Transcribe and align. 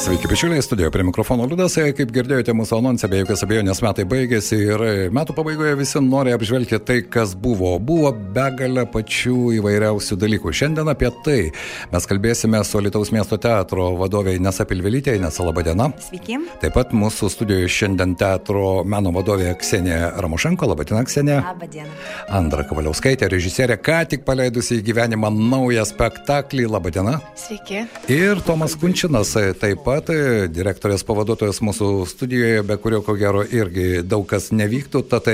Sveiki, 0.00 0.28
bičiuliai, 0.28 0.62
studijoje 0.62 0.90
prie 0.90 1.04
mikrofono 1.04 1.44
Liudas. 1.44 1.74
Kaip 1.76 2.08
girdėjote 2.14 2.54
mūsų 2.56 2.78
anonsą, 2.78 3.08
be 3.12 3.18
jokios 3.18 3.42
abejonės 3.44 3.82
metai 3.84 4.06
baigėsi 4.08 4.56
ir 4.64 4.84
metų 5.12 5.34
pabaigoje 5.36 5.74
visi 5.76 6.00
nori 6.00 6.32
apžvelgti 6.32 6.78
tai, 6.88 6.96
kas 7.04 7.34
buvo. 7.36 7.74
Buvo 7.84 8.14
begalė 8.32 8.86
pačių 8.88 9.50
įvairiausių 9.58 10.16
dalykų. 10.22 10.54
Šiandien 10.56 10.88
apie 10.88 11.10
tai 11.26 11.34
mes 11.92 12.08
kalbėsime 12.08 12.62
su 12.64 12.80
Lietuvos 12.80 13.10
miesto 13.12 13.36
teatro 13.36 13.90
vadovė 14.00 14.38
Nesa 14.40 14.64
Pilvelytė. 14.70 15.18
Nesa, 15.20 15.44
laba 15.44 15.66
diena. 15.68 15.90
Sveiki. 16.06 16.40
Taip 16.64 16.78
pat 16.78 16.96
mūsų 16.96 17.28
studijoje 17.36 17.68
šiandien 17.68 18.16
teatro 18.16 18.80
meno 18.88 19.12
vadovė 19.18 19.52
Ksenija 19.60 20.14
Ramošenko. 20.16 20.70
Labą 20.72 20.88
dieną, 20.88 21.04
Ksenija. 21.10 21.42
Labą 21.50 21.68
dieną. 21.76 21.92
Andra 22.40 22.64
Kavaliauskaitė, 22.72 23.28
režisierė, 23.36 23.76
ką 23.76 24.00
tik 24.14 24.24
paleidusi 24.24 24.80
į 24.80 24.88
gyvenimą 24.88 25.28
naują 25.36 25.84
spektaklį. 25.92 26.70
Labą 26.72 26.96
dieną. 26.96 27.18
Sveiki. 27.44 27.84
Ir 28.16 28.40
Tomas 28.48 28.80
Kunčinas, 28.80 29.36
taip 29.60 29.84
pat 29.84 29.89
direktorės 30.54 31.04
pavaduotojas 31.06 31.60
mūsų 31.64 31.88
studijoje, 32.10 32.62
be 32.66 32.76
kurio 32.80 33.00
ko 33.06 33.16
gero 33.18 33.42
irgi 33.44 34.02
daug 34.06 34.26
kas 34.30 34.50
nevyktų. 34.54 35.02
Tad 35.10 35.28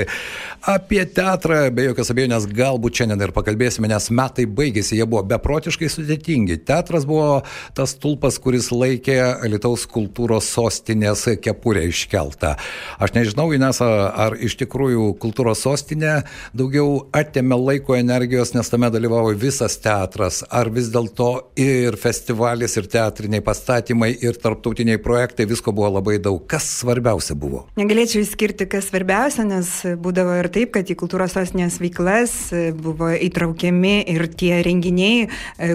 apie 0.67 1.03
teatrą, 1.05 1.59
be 1.71 1.87
jokios 1.89 2.11
abejonės, 2.11 2.47
galbūt 2.49 3.01
šiandien 3.01 3.21
ir 3.27 3.33
pakalbėsime, 3.35 3.89
nes 3.91 4.09
metai 4.11 4.47
baigėsi, 4.49 4.97
jie 4.97 5.05
buvo 5.07 5.23
beprotiškai 5.29 5.89
sudėtingi. 5.91 6.59
Teatras 6.67 7.05
buvo 7.07 7.43
tas 7.77 7.95
tulpas, 7.95 8.39
kuris 8.41 8.71
laikė 8.73 9.17
Lietuvos 9.47 9.85
kultūros 9.91 10.49
sostinės 10.51 11.25
kepurę 11.43 11.85
iškeltą. 11.87 12.55
Aš 12.99 13.13
nežinau, 13.15 13.49
Inesa, 13.55 13.87
ar 14.11 14.35
iš 14.35 14.57
tikrųjų 14.59 15.13
kultūros 15.21 15.63
sostinė 15.65 16.21
daugiau 16.57 17.07
atėmė 17.15 17.57
laiko 17.61 17.95
energijos, 17.97 18.53
nes 18.57 18.71
tame 18.71 18.89
dalyvavo 18.93 19.31
visas 19.37 19.77
teatras, 19.83 20.43
ar 20.49 20.71
vis 20.73 20.91
dėlto 20.93 21.31
ir 21.59 21.97
festivalis, 21.99 22.77
ir 22.79 22.89
teatriniai 22.91 23.43
pastatymai, 23.45 24.11
ir 24.23 24.39
tarptautiniai 24.47 24.99
projektai, 25.03 25.47
visko 25.49 25.73
buvo 25.75 25.91
labai 25.97 26.17
daug. 26.23 26.39
Kas 26.49 26.65
svarbiausia 26.79 27.35
buvo? 27.39 27.65
Negalėčiau 27.79 28.23
įskirti, 28.23 28.67
kas 28.71 28.89
svarbiausia, 28.89 29.45
nes 29.47 29.71
būdavo 29.99 30.37
ir 30.39 30.51
taip, 30.53 30.73
kad 30.77 30.87
į 30.87 30.97
kultūros 30.99 31.35
sostinės 31.35 31.79
veiklas 31.83 32.35
buvo 32.79 33.11
įtraukiami 33.27 33.95
ir 34.15 34.27
tie 34.39 34.61
renginiai, 34.65 35.27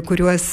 kuriuos, 0.08 0.48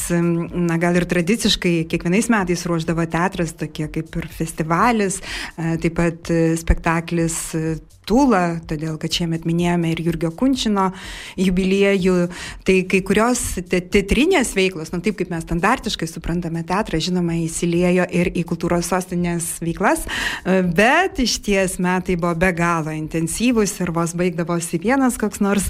na 0.70 0.80
gal 0.82 1.00
ir 1.00 1.08
tradiciškai 1.10 1.76
kiekvienais 1.90 2.30
metais 2.34 2.66
ruoždavo 2.70 3.06
teatras, 3.10 3.56
tokie 3.58 3.88
kaip 3.94 4.20
ir 4.20 4.28
festivalis, 4.34 5.22
taip 5.56 5.96
pat 6.00 6.34
spektaklis 6.60 7.40
Tūla, 8.10 8.44
todėl 8.70 8.98
kad 9.02 9.14
šiemet 9.14 9.46
minėjome 9.46 9.92
ir 9.94 10.02
Jurgio 10.08 10.32
Kunčino 10.34 10.88
jubiliejų, 11.38 12.16
tai 12.66 12.80
kai 12.90 13.04
kurios 13.06 13.44
teatrinės 13.70 14.56
veiklos, 14.58 14.90
nu 14.94 15.02
taip 15.06 15.20
kaip 15.20 15.30
mes 15.34 15.46
standartiškai 15.46 16.10
suprantame 16.10 16.64
teatrą, 16.68 17.02
žinoma, 17.04 17.38
įsiliejo 17.44 18.08
ir 18.10 18.32
į 18.34 18.46
kultūros 18.50 18.90
sostinės 18.90 19.52
veiklas, 19.62 20.08
bet 20.46 21.22
iš 21.22 21.38
ties 21.46 21.78
metai 21.84 22.18
buvo 22.18 22.34
be 22.40 22.50
galo 22.58 22.96
intensyvus 22.96 23.78
ir 23.84 23.94
vos 23.94 24.16
baigdavosi 24.18 24.82
vienas 24.82 25.20
koks 25.22 25.44
nors 25.46 25.70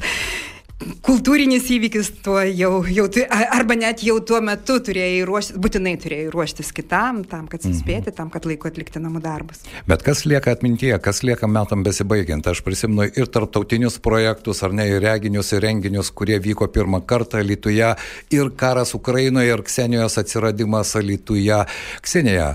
kultūrinis 1.04 1.68
įvykis 1.70 2.08
tuo 2.24 2.40
jau, 2.44 2.82
jau 2.90 3.04
arba 3.30 3.76
net 3.78 4.02
jau 4.04 4.16
tuo 4.26 4.40
metu 4.44 4.76
turėjai 4.84 5.20
ruoštis, 5.28 5.58
būtinai 5.62 5.94
turėjai 6.02 6.30
ruoštis 6.32 6.72
kitam, 6.76 7.22
tam, 7.28 7.46
kad 7.50 7.62
suspėti, 7.64 8.12
tam, 8.16 8.30
kad 8.32 8.46
laiku 8.48 8.68
atlikti 8.68 9.00
namų 9.02 9.22
darbus. 9.24 9.62
Bet 9.88 10.02
kas 10.06 10.24
lieka 10.28 10.52
atmintyje, 10.54 10.96
kas 11.04 11.22
lieka 11.26 11.48
metam 11.50 11.84
besibaigiant? 11.86 12.46
Aš 12.50 12.64
prisimenu 12.66 13.06
ir 13.06 13.30
tarptautinius 13.32 14.00
projektus, 14.02 14.64
ar 14.66 14.74
ne, 14.76 14.88
ir 14.90 15.00
reginius, 15.04 15.52
ir 15.54 15.62
renginius, 15.64 16.10
kurie 16.14 16.40
vyko 16.42 16.68
pirmą 16.74 17.04
kartą 17.06 17.42
Lietuvoje, 17.44 17.94
ir 18.34 18.50
karas 18.58 18.96
Ukrainoje, 18.98 19.54
ir 19.54 19.64
Ksenijos 19.64 20.18
atsiradimas 20.20 20.96
Lietuvoje. 20.98 21.62
Ksenija, 22.04 22.50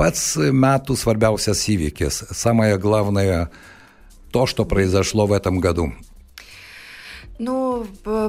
pats 0.00 0.26
metų 0.64 0.96
svarbiausias 0.98 1.62
įvykis, 1.76 2.24
самое 2.32 2.78
главное, 2.78 3.50
то, 4.32 4.46
что 4.46 4.64
произошло 4.64 5.26
в 5.26 5.32
этом 5.32 5.60
году. 5.60 5.92
Ну, 7.41 7.85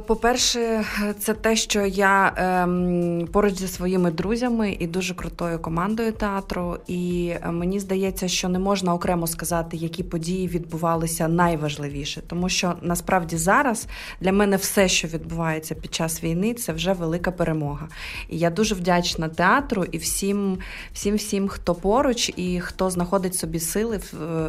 по-перше, 0.06 0.84
це 1.19 1.34
те, 1.34 1.56
що 1.56 1.87
я 1.87 2.32
ем, 2.37 3.28
поруч 3.32 3.54
зі 3.54 3.69
своїми 3.69 4.10
друзями 4.10 4.76
і 4.78 4.87
дуже 4.87 5.15
крутою 5.15 5.59
командою 5.59 6.12
театру. 6.12 6.76
І 6.87 7.32
мені 7.47 7.81
здається, 7.81 8.28
що 8.28 8.48
не 8.48 8.59
можна 8.59 8.94
окремо 8.94 9.26
сказати, 9.26 9.76
які 9.76 10.03
події 10.03 10.48
відбувалися 10.48 11.28
найважливіше, 11.28 12.22
тому 12.26 12.48
що 12.48 12.75
насправді 12.82 13.37
зараз 13.37 13.87
для 14.21 14.32
мене 14.32 14.56
все, 14.56 14.88
що 14.88 15.09
відбувається 15.09 15.75
під 15.75 15.94
час 15.94 16.25
війни, 16.25 16.54
це 16.54 16.72
вже 16.72 16.92
велика 16.92 17.31
перемога. 17.31 17.88
І 18.28 18.38
я 18.38 18.50
дуже 18.50 18.75
вдячна 18.75 19.28
театру 19.28 19.84
і 19.84 19.98
всім, 19.98 20.59
всім, 20.92 21.16
всім, 21.16 21.48
хто 21.48 21.75
поруч 21.75 22.32
і 22.37 22.60
хто 22.60 22.91
знаходить 22.91 23.34
собі 23.34 23.60
сили 23.60 24.00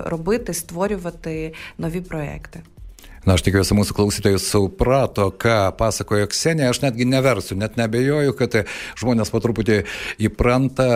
робити, 0.06 0.54
створювати 0.54 1.54
нові 1.78 2.02
проекти. 2.02 2.62
Na, 3.22 3.36
aš 3.38 3.44
tikiuosi, 3.46 3.76
mūsų 3.78 3.94
klausytojai 3.94 4.40
suprato, 4.42 5.28
ką 5.30 5.70
pasakojo 5.78 6.26
Ksenija. 6.32 6.72
Aš 6.74 6.80
netgi 6.82 7.06
neversiu, 7.06 7.54
net 7.54 7.76
nebejoju, 7.78 8.34
kad 8.34 8.56
žmonės 8.98 9.30
po 9.30 9.38
truputį 9.44 9.84
įpranta 10.26 10.88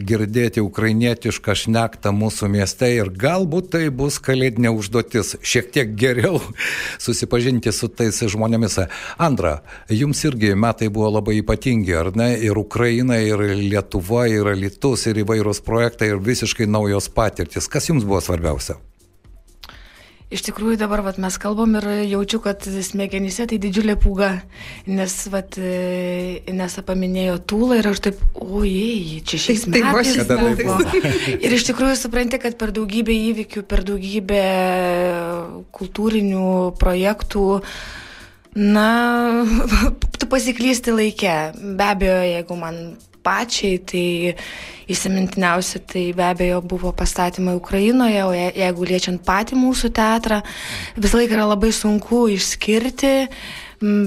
girdėti 0.00 0.64
ukrainietišką 0.64 1.56
šnektą 1.60 2.14
mūsų 2.16 2.48
mieste 2.54 2.88
ir 2.88 3.10
galbūt 3.12 3.68
tai 3.76 3.82
bus 3.92 4.16
kalėdinė 4.24 4.72
užduotis 4.72 5.34
šiek 5.44 5.68
tiek 5.76 5.92
geriau 6.00 6.40
susipažinti 7.04 7.68
su 7.76 7.92
tais 7.92 8.22
žmonėmis. 8.32 8.78
Antra, 9.20 9.58
jums 9.92 10.24
irgi 10.24 10.54
metai 10.56 10.88
buvo 10.88 11.12
labai 11.18 11.36
ypatingi, 11.42 11.92
ar 12.00 12.14
ne? 12.16 12.30
Ir 12.48 12.56
Ukraina, 12.64 13.20
ir 13.20 13.44
Lietuva, 13.60 14.24
ir 14.32 14.54
Lietuvos, 14.56 15.04
ir 15.12 15.20
įvairūs 15.20 15.60
projektai, 15.68 16.14
ir 16.14 16.24
visiškai 16.32 16.64
naujos 16.64 17.12
patirtis. 17.12 17.68
Kas 17.68 17.92
jums 17.92 18.08
buvo 18.08 18.24
svarbiausia? 18.24 18.80
Iš 20.34 20.42
tikrųjų 20.48 20.76
dabar 20.80 20.98
vat, 21.06 21.18
mes 21.22 21.36
kalbam 21.38 21.76
ir 21.78 21.84
jaučiu, 22.10 22.40
kad 22.42 22.64
smegenyse 22.66 23.44
tai 23.46 23.58
didžiulė 23.62 23.94
pūga, 24.02 24.32
nes 24.90 25.14
vat, 25.30 25.54
Inesa 26.50 26.82
paminėjo 26.82 27.36
tūlą 27.52 27.78
ir 27.78 27.88
aš 27.92 28.00
taip, 28.08 28.18
ojei, 28.42 29.20
čia 29.22 29.38
šiais 29.44 29.62
Tai- 29.68 29.72
tai 29.76 29.82
buvo 29.86 30.00
metais 30.02 30.14
šiais 30.16 30.28
buvo. 30.32 30.78
metais. 30.82 31.28
Ir 31.38 31.54
iš 31.54 31.66
tikrųjų 31.70 31.94
supranti, 32.00 32.40
kad 32.42 32.58
per 32.58 32.74
daugybę 32.74 33.14
įvykių, 33.14 33.62
per 33.70 33.84
daugybę 33.86 34.42
kultūrinių 35.78 36.46
projektų, 36.82 37.46
na, 38.58 38.88
tu 40.18 40.26
pasiklysti 40.30 40.94
laikę. 40.94 41.36
Be 41.78 41.84
abejo, 41.94 42.20
jeigu 42.34 42.58
man 42.58 42.80
pačiai, 43.24 43.78
tai 43.80 44.06
įsimintiniausia 44.92 45.80
tai 45.88 46.04
be 46.12 46.24
abejo 46.28 46.60
buvo 46.62 46.92
pastatymai 46.92 47.56
Ukrainoje, 47.56 48.20
o 48.24 48.32
je- 48.36 48.52
jeigu 48.60 48.84
liečiant 48.90 49.24
patį 49.24 49.56
mūsų 49.56 49.90
teatrą, 49.96 50.42
visą 50.96 51.18
laiką 51.22 51.38
yra 51.38 51.46
labai 51.48 51.72
sunku 51.72 52.26
išskirti, 52.36 53.14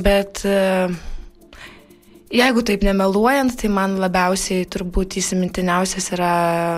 bet 0.06 0.44
e, 0.46 0.88
jeigu 2.30 2.62
taip 2.68 2.84
nemeluojant, 2.86 3.56
tai 3.58 3.70
man 3.74 3.98
labiausiai 4.02 4.66
turbūt 4.70 5.18
įsimintiniausias 5.22 6.12
yra 6.16 6.32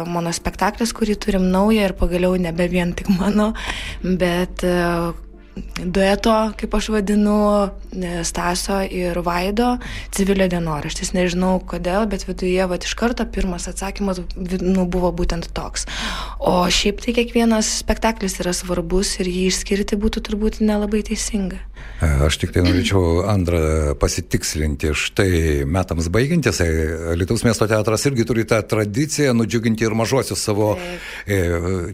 mano 0.07 0.31
spektaklis, 0.35 0.93
kurį 0.95 1.15
turim 1.19 1.47
naują 1.51 1.89
ir 1.89 1.95
pagaliau 1.99 2.37
nebe 2.39 2.67
vien 2.71 2.93
tik 2.93 3.09
mano, 3.19 3.51
bet 4.03 4.63
e, 4.63 4.75
dueto, 5.85 6.33
kaip 6.59 6.73
aš 6.75 6.89
vadinu, 6.93 7.69
e, 7.91 8.23
Staso 8.23 8.81
ir 8.83 9.19
Vaido 9.25 9.77
civilio 10.15 10.47
dienoraštis. 10.51 11.13
Nežinau 11.15 11.59
kodėl, 11.59 12.07
bet 12.09 12.25
viduje 12.27 12.65
vat, 12.69 12.85
iš 12.85 12.95
karto 12.99 13.25
pirmas 13.25 13.67
atsakymas 13.71 14.21
nu, 14.61 14.85
buvo 14.85 15.11
būtent 15.15 15.51
toks. 15.55 15.87
O 16.39 16.63
šiaip 16.69 17.01
tai 17.03 17.15
kiekvienas 17.17 17.79
spektaklis 17.83 18.39
yra 18.43 18.53
svarbus 18.55 19.17
ir 19.19 19.31
jį 19.31 19.47
išskirti 19.49 19.99
būtų 19.99 20.25
turbūt 20.29 20.61
nelabai 20.63 21.03
teisinga. 21.07 21.63
Aš 21.99 22.37
tik 22.39 22.53
tai 22.55 22.61
norėčiau 22.63 23.25
antrą 23.27 23.93
pasitikslinti. 23.99 24.93
Štai 24.95 25.65
metams 25.67 26.07
baigiantis, 26.11 26.61
e, 26.63 27.15
Lietuvos 27.19 27.43
miesto 27.43 27.67
teatras 27.67 28.05
irgi 28.07 28.23
turi 28.27 28.45
tą 28.47 28.61
tradiciją 28.63 29.33
nudžiuginti 29.35 29.83
ir 29.83 29.95
mažuosius 29.99 30.39
savo 30.39 30.69
e, 30.79 31.39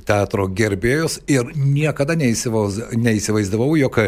teatro 0.06 0.46
gerbėjus. 0.46 1.20
Ir 1.26 1.50
niekada 1.58 2.14
neįsivauz- 2.18 2.94
neįsivaizdavau, 3.56 3.76
jog 3.80 4.00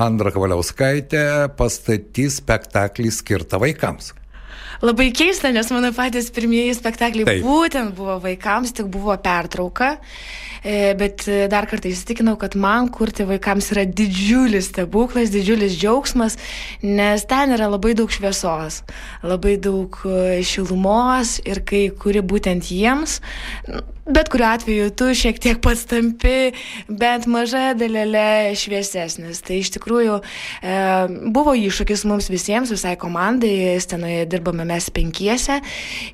Andra 0.00 0.32
Kavaliauskaitė 0.32 1.52
pastatys 1.56 2.40
spektaklį 2.40 3.12
skirtą 3.12 3.60
vaikams. 3.60 4.12
Labai 4.82 5.12
keista, 5.14 5.52
nes 5.54 5.68
mano 5.70 5.92
patys 5.94 6.30
pirmieji 6.34 6.74
spektakliai. 6.74 7.26
Taip. 7.28 7.44
būtent 7.44 7.94
buvo 7.94 8.18
vaikams, 8.18 8.72
tik 8.74 8.88
buvo 8.90 9.14
pertrauka. 9.22 9.98
E, 10.64 10.94
bet 10.98 11.26
dar 11.52 11.68
kartą 11.70 11.90
įsitikinau, 11.90 12.36
kad 12.40 12.56
man 12.58 12.90
kurti 12.94 13.26
vaikams 13.28 13.72
yra 13.74 13.86
didžiulis 13.86 14.70
stebuklas, 14.72 15.32
didžiulis 15.34 15.76
džiaugsmas, 15.78 16.38
nes 16.82 17.26
ten 17.30 17.54
yra 17.54 17.70
labai 17.72 17.94
daug 17.98 18.12
šviesos, 18.12 18.82
labai 19.26 19.58
daug 19.60 19.98
šilumos 20.46 21.38
ir 21.46 21.62
kai 21.66 21.88
kuri 21.98 22.22
būtent 22.24 22.70
jiems, 22.72 23.20
bet 24.06 24.28
kuriuo 24.32 24.48
atveju 24.50 24.90
tu 24.98 25.10
šiek 25.14 25.38
tiek 25.38 25.60
pats 25.62 25.84
tampi 25.86 26.52
bent 26.88 27.28
maža 27.30 27.70
dalelė 27.78 28.54
šviesesnis. 28.58 29.42
Tai 29.46 29.58
iš 29.62 29.70
tikrųjų 29.76 30.16
e, 30.18 30.72
buvo 31.34 31.54
iššūkis 31.54 32.02
mums 32.10 32.26
visiems, 32.32 32.72
visai 32.74 32.96
komandai, 32.98 33.78
scenoje 33.82 34.24
dirbame 34.30 34.66
mes 34.66 34.88
penkiese 34.94 35.60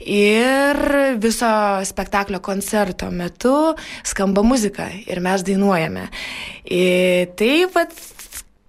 ir 0.04 0.82
viso 1.22 1.52
spektaklio 1.88 2.42
koncerto 2.44 3.08
metu 3.14 3.56
skamba 4.04 4.37
muzika 4.46 4.90
ir 5.06 5.22
mes 5.24 5.44
dainuojame. 5.46 6.08
Ir 6.68 7.34
taip 7.38 7.74
pat 7.76 7.96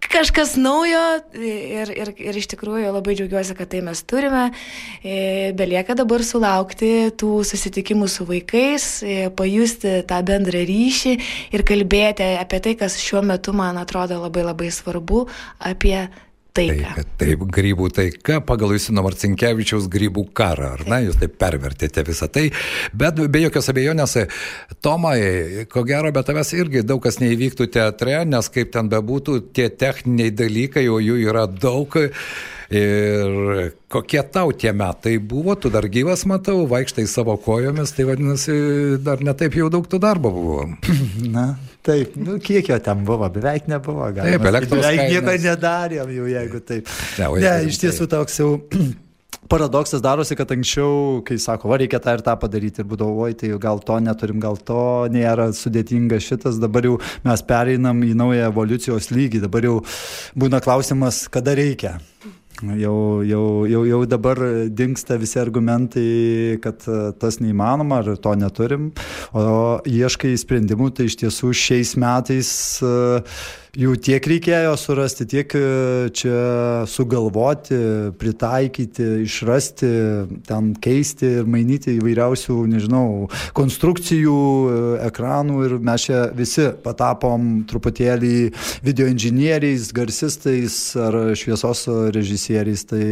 kažkas 0.10 0.56
naujo 0.57 1.01
ir, 1.38 1.92
ir, 1.94 2.12
ir 2.18 2.38
iš 2.39 2.50
tikrųjų 2.54 2.92
labai 2.94 3.16
džiaugiuosi, 3.18 3.56
kad 3.57 3.69
tai 3.71 3.81
mes 3.86 4.01
turime. 4.10 4.48
Belieka 5.57 5.95
dabar 5.98 6.24
sulaukti 6.25 7.12
tų 7.19 7.44
susitikimų 7.48 8.10
su 8.10 8.25
vaikais, 8.30 8.88
pajusti 9.38 10.00
tą 10.10 10.21
bendrą 10.25 10.63
ryšį 10.69 11.13
ir 11.56 11.66
kalbėti 11.68 12.31
apie 12.39 12.62
tai, 12.66 12.75
kas 12.80 12.98
šiuo 13.01 13.21
metu 13.25 13.54
man 13.57 13.77
atrodo 13.81 14.19
labai 14.24 14.48
labai 14.48 14.71
svarbu, 14.74 15.27
apie 15.71 16.07
taika. 16.59 16.94
Taip, 17.00 17.13
taip, 17.21 17.45
grybų 17.57 17.89
taika 17.95 18.39
pagal 18.45 18.75
Jusino 18.75 19.03
Marcinkievičiaus 19.06 19.89
grybų 19.91 20.25
karą, 20.38 20.73
ar 20.77 20.85
ne, 20.89 21.01
jūs 21.07 21.19
taip 21.21 21.35
pervertėte 21.41 22.03
visą 22.07 22.29
tai, 22.31 22.50
bet 22.94 23.19
be 23.31 23.44
jokios 23.45 23.71
abejonės, 23.71 24.17
Tomai, 24.83 25.65
ko 25.71 25.83
gero, 25.88 26.11
bet 26.15 26.29
tavęs 26.29 26.53
irgi 26.57 26.85
daug 26.88 27.01
kas 27.03 27.19
neįvyktų 27.23 27.69
teatre, 27.73 28.21
nes 28.29 28.51
kaip 28.53 28.71
ten 28.75 28.91
bebūtų, 28.91 29.41
tie 29.56 29.67
techniniai 29.69 30.31
dalykai, 30.35 30.88
o 30.91 31.01
jų 31.03 31.19
yra 31.27 31.47
daug. 31.50 31.95
Ir 32.69 33.71
kokie 33.89 34.21
tau 34.30 34.51
tie 34.54 34.69
metai 34.77 35.16
buvo, 35.18 35.56
tu 35.57 35.71
dar 35.74 35.88
gyvas 35.89 36.21
matau, 36.30 36.68
vaikštai 36.69 37.07
savo 37.10 37.33
kojomis, 37.42 37.95
tai 37.98 38.06
vadinasi, 38.06 38.54
dar 39.01 39.24
netaip 39.25 39.57
jau 39.57 39.71
daug 39.74 39.88
tų 39.89 39.98
darbo 40.04 40.30
buvo. 40.36 40.68
Na, 41.36 41.56
taip, 41.81 42.13
nu, 42.13 42.38
kiek 42.38 42.69
jo 42.69 42.77
ten 42.86 43.01
buvo, 43.07 43.25
beveik 43.33 43.66
nebuvo, 43.71 44.06
gal. 44.13 44.30
Taip, 44.30 44.45
elektros. 44.51 44.86
Beveik 44.86 45.16
nieko 45.16 45.36
nedarėm 45.48 46.13
jau, 46.13 46.30
jeigu 46.30 46.62
taip. 46.62 46.95
Ne, 47.18 47.31
ne 47.42 47.54
iš 47.71 47.81
tiesų 47.81 48.06
toks 48.13 48.38
jau 48.44 48.51
paradoksas 49.50 50.06
darosi, 50.06 50.38
kad 50.38 50.54
anksčiau, 50.54 51.24
kai 51.25 51.39
sako, 51.42 51.74
va, 51.74 51.81
reikia 51.81 51.98
tą 52.06 52.19
ir 52.19 52.25
tą 52.25 52.38
padaryti 52.38 52.83
ir 52.83 52.89
būdavo, 52.92 53.25
oi, 53.25 53.33
tai 53.33 53.50
gal 53.57 53.81
to 53.81 53.98
neturim, 54.06 54.38
gal 54.45 54.62
to 54.62 54.83
nėra 55.10 55.50
sudėtinga 55.57 56.21
šitas, 56.21 56.62
dabar 56.62 56.86
jau 56.86 57.00
mes 57.25 57.45
pereinam 57.50 58.06
į 58.06 58.13
naują 58.21 58.54
evoliucijos 58.54 59.10
lygį, 59.10 59.42
dabar 59.50 59.66
jau 59.66 59.80
būna 60.38 60.62
klausimas, 60.62 61.25
kada 61.33 61.57
reikia. 61.57 61.98
Jau, 62.59 63.23
jau, 63.23 63.44
jau, 63.71 63.83
jau 63.88 64.00
dabar 64.09 64.39
dinksta 64.75 65.15
visi 65.21 65.39
argumentai, 65.39 66.57
kad 66.63 66.83
e, 66.91 66.97
tas 67.15 67.39
neįmanoma 67.39 68.01
ar 68.01 68.17
to 68.19 68.33
neturim, 68.35 68.89
o 69.31 69.79
ieškai 69.88 70.33
sprendimų, 70.41 70.89
tai 70.97 71.07
iš 71.07 71.15
tiesų 71.21 71.53
šiais 71.56 71.95
metais 72.00 72.51
uh, 72.83 73.39
jų 73.77 73.94
tiek 74.01 74.25
reikėjo 74.25 74.74
surasti, 74.80 75.25
tiek 75.30 75.54
e, 75.54 75.62
čia 76.16 76.86
sugalvoti, 76.89 77.77
pritaikyti, 78.19 79.07
išrasti, 79.25 79.89
ten 80.48 80.71
keisti 80.81 81.30
ir 81.42 81.50
mainyti 81.50 81.98
įvairiausių, 82.00 82.57
nežinau, 82.71 83.27
konstrukcijų, 83.57 84.39
e, 84.39 84.80
ekranų 85.10 85.60
ir 85.68 85.75
mes 85.86 86.07
čia 86.07 86.24
visi 86.36 86.69
patapom 86.83 87.66
truputėlį 87.69 88.33
video 88.86 89.10
inžinieriais, 89.12 89.92
garsistais 89.94 90.80
ar 90.98 91.36
šviesos 91.38 91.86
režisieriais. 92.16 92.86
Tai 92.89 93.04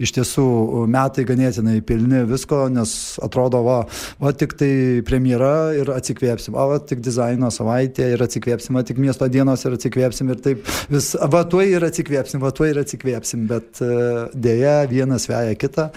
iš 0.00 0.14
tiesų 0.16 0.46
metai 0.90 1.26
ganėtinai 1.28 1.80
pilni 1.84 2.24
visko, 2.28 2.66
nes 2.72 3.18
atrodo, 3.24 3.60
va, 3.66 3.78
va 4.22 4.32
tik 4.32 4.56
tai 4.56 4.72
premjera 5.06 5.76
ir 5.76 5.92
atsikvėpsim, 5.92 6.56
o 6.56 6.68
va 6.72 6.80
tik 6.80 7.04
dizaino 7.04 7.52
savaitė 7.52 8.14
ir 8.14 8.24
atsikvėpsim, 8.24 8.78
va 8.78 8.86
tik 8.86 9.00
miesto 9.02 9.28
dienos 9.28 9.64
ir 9.66 9.76
atsikvėpsim 9.76 10.05
atsikvėpsim 10.06 10.30
ir 10.30 10.42
taip 10.42 10.70
vis, 10.92 11.14
va 11.32 11.44
tuo 11.48 11.62
ir 11.64 11.84
atsikvėpsim, 11.86 12.40
va 12.42 12.52
tuo 12.54 12.66
ir 12.68 12.78
atsikvėpsim, 12.82 13.46
bet 13.50 13.82
e, 13.82 13.90
dėja 14.34 14.86
vienas 14.90 15.28
veja 15.28 15.54
kitą. 15.58 15.90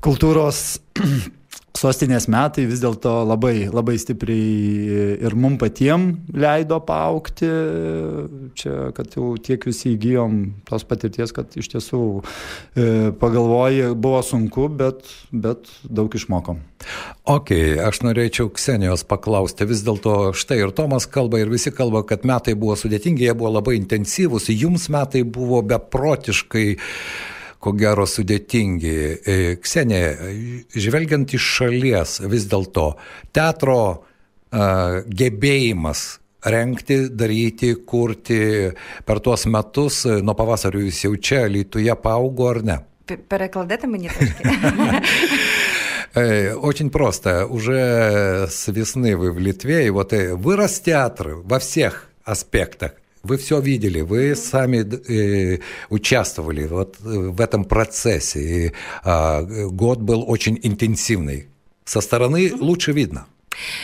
Kultūros 0.00 0.80
sostinės 1.80 2.26
metai 2.30 2.66
vis 2.68 2.82
dėlto 2.82 3.12
labai, 3.28 3.68
labai 3.72 3.96
stipriai 4.00 5.20
ir 5.24 5.36
mum 5.38 5.56
patiem 5.60 6.10
leido 6.34 6.80
paaukti, 6.84 7.48
čia, 8.58 8.90
kad 8.96 9.16
jau 9.16 9.32
tiek 9.40 9.64
visi 9.68 9.94
įgyjom 9.94 10.40
tos 10.68 10.84
patirties, 10.88 11.32
kad 11.36 11.56
iš 11.60 11.70
tiesų 11.74 12.02
e, 12.20 12.88
pagalvoji, 13.20 13.92
buvo 13.96 14.20
sunku, 14.26 14.68
bet, 14.80 15.08
bet 15.32 15.70
daug 15.84 16.12
išmokom. 16.16 16.60
Ok, 17.28 17.52
aš 17.84 18.02
norėčiau 18.04 18.52
Ksenijos 18.56 19.04
paklausti, 19.08 19.68
vis 19.68 19.84
dėlto 19.86 20.32
štai 20.36 20.62
ir 20.62 20.72
Tomas 20.76 21.08
kalba, 21.10 21.40
ir 21.40 21.52
visi 21.52 21.72
kalba, 21.74 22.02
kad 22.08 22.24
metai 22.28 22.56
buvo 22.58 22.76
sudėtingi, 22.78 23.26
jie 23.28 23.36
buvo 23.36 23.54
labai 23.58 23.76
intensyvūs, 23.80 24.48
jums 24.54 24.88
metai 24.92 25.24
buvo 25.24 25.62
beprotiškai 25.66 26.66
ko 27.59 27.73
gero 27.77 28.05
sudėtingi. 28.09 28.97
E, 29.25 29.37
Ksenė, 29.61 30.01
žvelgiant 30.75 31.33
iš 31.37 31.47
šalies 31.59 32.19
vis 32.31 32.45
dėlto, 32.51 32.91
teatro 33.35 33.79
uh, 33.91 35.01
gebėjimas 35.05 36.05
renkti, 36.45 37.09
daryti, 37.09 37.73
kurti 37.85 38.41
per 39.05 39.21
tuos 39.25 39.45
metus, 39.49 40.03
nuo 40.05 40.35
pavasario 40.37 40.83
jūs 40.85 41.05
jau 41.07 41.15
čia, 41.17 41.45
Lietuvoje 41.49 41.95
paaugo 42.01 42.51
ar 42.51 42.61
не? 42.63 42.79
Перекладете 43.05 43.87
мені 43.87 44.09
трошки? 44.09 44.43
Очень 46.61 46.89
просто. 46.89 47.45
Уже 47.45 48.47
с 48.49 48.67
весны 48.67 49.17
вы 49.17 49.31
в 49.31 49.39
Литве, 49.39 49.85
и 49.85 49.89
вот 49.89 50.13
вырос 50.13 50.79
театр 50.79 51.35
во 51.43 51.59
всех 51.59 52.09
аспектах. 52.23 52.91
Вы 53.22 53.36
все 53.36 53.60
видели, 53.60 54.00
вы 54.00 54.34
сами 54.34 54.78
э, 54.78 55.58
участвовали 55.90 56.66
вот 56.66 56.96
э, 57.00 57.04
в 57.04 57.40
этом 57.40 57.64
процессе. 57.64 58.40
И, 58.40 58.72
э, 59.04 59.66
год 59.68 60.00
был 60.00 60.24
очень 60.26 60.58
интенсивный. 60.62 61.48
Со 61.84 62.00
стороны 62.00 62.52
лучше 62.54 62.92
видно. 62.92 63.26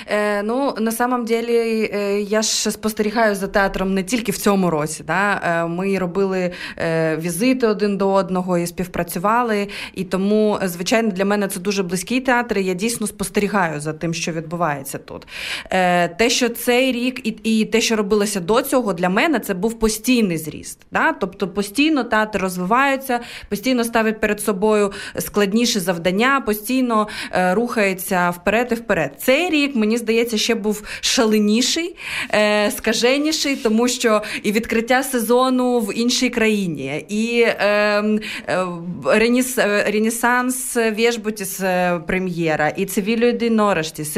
Е, 0.06 0.42
Ну, 0.42 0.74
на 0.78 0.92
самом 0.92 1.24
деле, 1.24 1.52
е, 1.92 2.20
я 2.20 2.42
ж 2.42 2.70
спостерігаю 2.70 3.34
за 3.34 3.46
театром 3.46 3.94
не 3.94 4.02
тільки 4.02 4.32
в 4.32 4.38
цьому 4.38 4.70
році. 4.70 5.04
Да? 5.06 5.40
Е, 5.44 5.66
ми 5.66 5.98
робили 5.98 6.52
е, 6.78 7.16
візити 7.16 7.66
один 7.66 7.96
до 7.96 8.12
одного 8.12 8.58
і 8.58 8.66
співпрацювали. 8.66 9.68
І 9.94 10.04
тому, 10.04 10.58
звичайно, 10.64 11.10
для 11.10 11.24
мене 11.24 11.48
це 11.48 11.60
дуже 11.60 11.82
близький 11.82 12.20
театр. 12.20 12.58
і 12.58 12.64
Я 12.64 12.74
дійсно 12.74 13.06
спостерігаю 13.06 13.80
за 13.80 13.92
тим, 13.92 14.14
що 14.14 14.32
відбувається 14.32 14.98
тут. 14.98 15.26
Е, 15.70 16.08
Те, 16.08 16.30
що 16.30 16.48
цей 16.48 16.92
рік 16.92 17.20
і 17.26 17.30
і 17.30 17.64
те, 17.64 17.80
що 17.80 17.96
робилося 17.96 18.40
до 18.40 18.62
цього, 18.62 18.92
для 18.92 19.08
мене 19.08 19.38
це 19.38 19.54
був 19.54 19.78
постійний 19.78 20.38
зріст. 20.38 20.78
Да? 20.92 21.12
Тобто 21.12 21.48
постійно 21.48 22.04
театр 22.04 22.38
розвивається, 22.40 23.20
постійно 23.48 23.84
ставить 23.84 24.20
перед 24.20 24.40
собою 24.40 24.92
складніші 25.18 25.78
завдання, 25.78 26.42
постійно 26.46 27.08
е, 27.32 27.54
рухається 27.54 28.30
вперед 28.30 28.68
і 28.70 28.74
вперед. 28.74 29.10
Цей 29.18 29.50
рік 29.50 29.65
рік, 29.66 29.76
мені 29.76 29.96
здається, 29.96 30.38
ще 30.38 30.54
був 30.54 30.82
шаленіший, 31.00 31.96
е, 32.34 32.70
скаженіший, 32.70 33.56
тому 33.56 33.88
що 33.88 34.22
і 34.42 34.52
відкриття 34.52 35.02
сезону 35.02 35.80
в 35.80 35.98
іншій 35.98 36.30
країні, 36.30 37.04
і 37.08 37.44
ем, 37.58 38.20
е, 38.48 38.66
Реніс, 39.04 39.58
е, 39.58 39.90
Ренесанс 39.92 40.76
Вєжбутіс 40.76 41.60
е, 41.60 42.00
прем'єра, 42.06 42.68
і 42.68 42.86
Цивілю 42.86 43.32
Дінораштіс, 43.32 44.16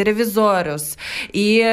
і 1.33 1.64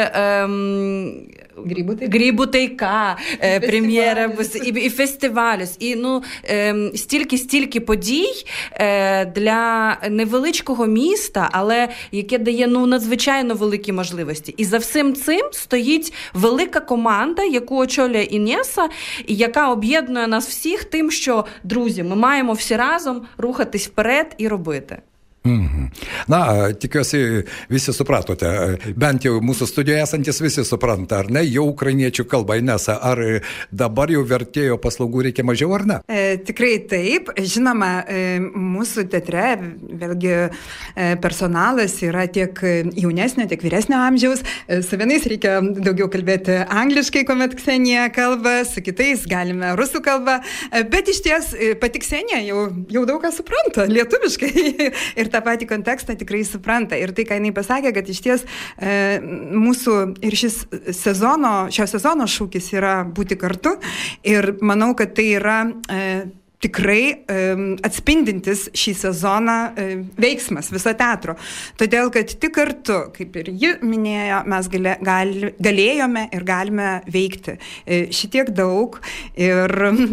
І 1.69 1.81
е, 2.03 2.07
Грібу 2.07 2.45
Тайка, 2.45 3.17
е, 3.41 3.59
прем'єра 3.59 4.33
і, 4.65 4.69
і 4.69 4.89
фестивалюс. 4.89 5.75
І 5.79 5.95
ну, 5.95 6.23
е, 6.49 6.75
стільки-стільки 6.95 7.79
подій 7.79 8.27
е, 8.73 9.25
для 9.25 9.97
невеличкого 10.09 10.85
міста, 10.85 11.49
але 11.51 11.89
яке 12.11 12.37
дає 12.37 12.67
ну 12.67 12.85
надзвичайно 12.85 13.55
великі 13.55 13.91
можливості. 13.91 14.53
І 14.57 14.65
за 14.65 14.77
всім 14.77 15.15
цим 15.15 15.49
стоїть 15.51 16.13
велика 16.33 16.79
команда, 16.79 17.43
яку 17.43 17.77
очолює 17.77 18.23
Інеса, 18.23 18.89
і 19.27 19.35
яка 19.35 19.71
об'єднує 19.71 20.27
нас 20.27 20.47
всіх 20.47 20.83
тим, 20.83 21.11
що 21.11 21.45
друзі, 21.63 22.03
ми 22.03 22.15
маємо 22.15 22.53
всі 22.53 22.75
разом 22.75 23.21
рухатись 23.37 23.87
вперед 23.87 24.35
і 24.37 24.47
робити. 24.47 24.97
Mhm. 25.45 25.89
Na, 26.27 26.73
tikiuosi, 26.73 27.19
visi 27.69 27.93
supratote, 27.93 28.49
bent 28.97 29.27
jau 29.27 29.37
mūsų 29.45 29.67
studijoje 29.69 30.01
esantis 30.01 30.41
visi 30.41 30.65
supranta, 30.65 31.19
ar 31.21 31.29
ne, 31.29 31.43
jau 31.45 31.67
ukrainiečių 31.69 32.25
kalba, 32.29 32.57
Inesa, 32.57 32.97
ar 32.97 33.21
dabar 33.69 34.09
jau 34.09 34.23
vertėjo 34.25 34.79
paslaugų 34.81 35.27
reikia 35.27 35.45
mažiau 35.45 35.75
ar 35.77 35.85
ne? 35.85 35.99
E, 36.09 36.39
tikrai 36.47 36.79
taip, 36.89 37.29
žinoma, 37.37 37.91
e, 38.09 38.39
mūsų 38.41 39.05
teatre, 39.13 39.43
vėlgi, 40.01 40.33
e, 40.95 41.11
personalas 41.21 41.99
yra 42.05 42.25
tiek 42.25 42.57
jaunesnio, 42.97 43.45
tiek 43.51 43.61
vyresnio 43.61 44.01
amžiaus, 44.01 44.41
e, 44.65 44.81
su 44.81 44.97
vienais 44.97 45.29
reikia 45.29 45.59
daugiau 45.61 46.09
kalbėti 46.09 46.57
angliškai, 46.65 47.25
kuomet 47.29 47.53
Ksenija 47.59 48.07
kalba, 48.15 48.57
su 48.65 48.81
kitais 48.81 49.27
galime 49.29 49.75
rusų 49.77 50.01
kalbą, 50.05 50.39
e, 50.71 50.83
bet 50.89 51.13
iš 51.13 51.21
ties 51.25 51.53
e, 51.53 51.73
pati 51.77 52.01
Ksenija 52.01 52.41
jau, 52.49 52.65
jau 52.89 53.05
daug 53.05 53.21
ką 53.21 53.33
supranta 53.35 53.85
lietuviškai. 53.93 54.53
ir 55.21 55.31
tą 55.35 55.43
patį 55.45 55.67
kontekstą 55.69 56.15
tikrai 56.19 56.43
supranta. 56.47 56.97
Ir 56.99 57.13
tai, 57.15 57.27
ką 57.27 57.39
jinai 57.39 57.53
pasakė, 57.55 57.91
kad 57.95 58.09
iš 58.11 58.23
ties 58.25 58.45
e, 58.45 59.19
mūsų 59.21 59.97
ir 60.25 60.39
šis 60.39 60.61
sezono, 60.95 61.53
šio 61.75 61.89
sezono 61.91 62.29
šūkis 62.31 62.71
yra 62.77 62.95
būti 63.05 63.37
kartu. 63.39 63.75
Ir 64.25 64.55
manau, 64.65 64.93
kad 64.97 65.13
tai 65.17 65.29
yra 65.35 65.59
e, 65.91 66.01
tikrai 66.65 67.03
atspindintis 67.85 68.67
šį 68.75 68.95
sezoną 69.05 69.57
veiksmas 70.19 70.71
viso 70.73 70.93
teatro. 70.97 71.37
Todėl, 71.79 72.11
kad 72.13 72.33
tik 72.41 72.55
kartu, 72.55 72.99
kaip 73.15 73.35
ir 73.41 73.51
ji 73.53 73.71
minėjo, 73.85 74.41
mes 74.49 74.69
galė, 74.71 74.95
gal, 75.05 75.33
galėjome 75.63 76.25
ir 76.35 76.45
galime 76.47 76.89
veikti 77.11 77.55
e, 77.55 77.99
šitiek 78.15 78.51
daug 78.55 78.97
ir, 79.33 79.71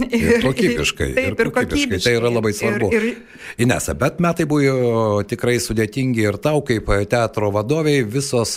ir, 0.09 0.38
ir 0.38 0.47
kokybiškai. 0.47 1.11
Taip, 1.16 1.32
ir, 1.32 1.38
ir 1.47 1.52
kokybiškai. 1.54 2.00
Tai 2.06 2.14
yra 2.18 2.32
labai 2.32 2.54
svarbu. 2.56 2.90
Ir, 2.97 3.09
ir, 3.12 3.40
Inesa, 3.62 3.94
bet 3.99 4.21
metai 4.23 4.47
buvo 4.49 5.23
tikrai 5.28 5.59
sudėtingi 5.62 6.25
ir 6.25 6.38
tau 6.42 6.62
kaip 6.66 6.88
teatro 7.11 7.50
vadoviai 7.54 8.04
visos 8.06 8.54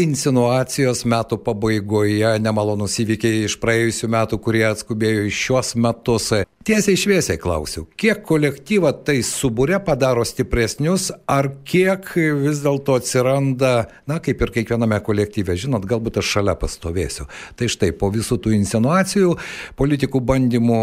insinuacijos 0.00 1.04
metų 1.08 1.40
pabaigoje, 1.44 2.36
nemalonus 2.44 2.98
įvykiai 3.04 3.44
iš 3.48 3.58
praėjusių 3.62 4.10
metų, 4.14 4.40
kurie 4.44 4.66
atskubėjo 4.68 5.28
į 5.28 5.34
šios 5.44 5.74
metus. 5.80 6.32
Tiesiai 6.64 6.96
šviesiai 6.96 7.36
klausiu, 7.36 7.82
kiek 8.00 8.22
kolektyvą 8.24 8.88
tai 9.04 9.18
subūrė 9.28 9.82
padaro 9.84 10.22
stipresnius, 10.24 11.10
ar 11.28 11.50
kiek 11.68 12.06
vis 12.40 12.62
dėlto 12.64 12.94
atsiranda, 12.96 13.72
na, 14.08 14.16
kaip 14.24 14.40
ir 14.40 14.52
kiekviename 14.54 14.96
kolektyve, 15.04 15.58
žinot, 15.60 15.84
galbūt 15.84 16.22
aš 16.22 16.30
šalia 16.38 16.54
pastovėsiu. 16.56 17.26
Tai 17.60 17.68
štai 17.68 17.90
po 18.00 18.08
visų 18.14 18.38
tų 18.40 18.54
insinuacijų, 18.56 19.34
politikų 19.76 20.22
bandymų 20.24 20.78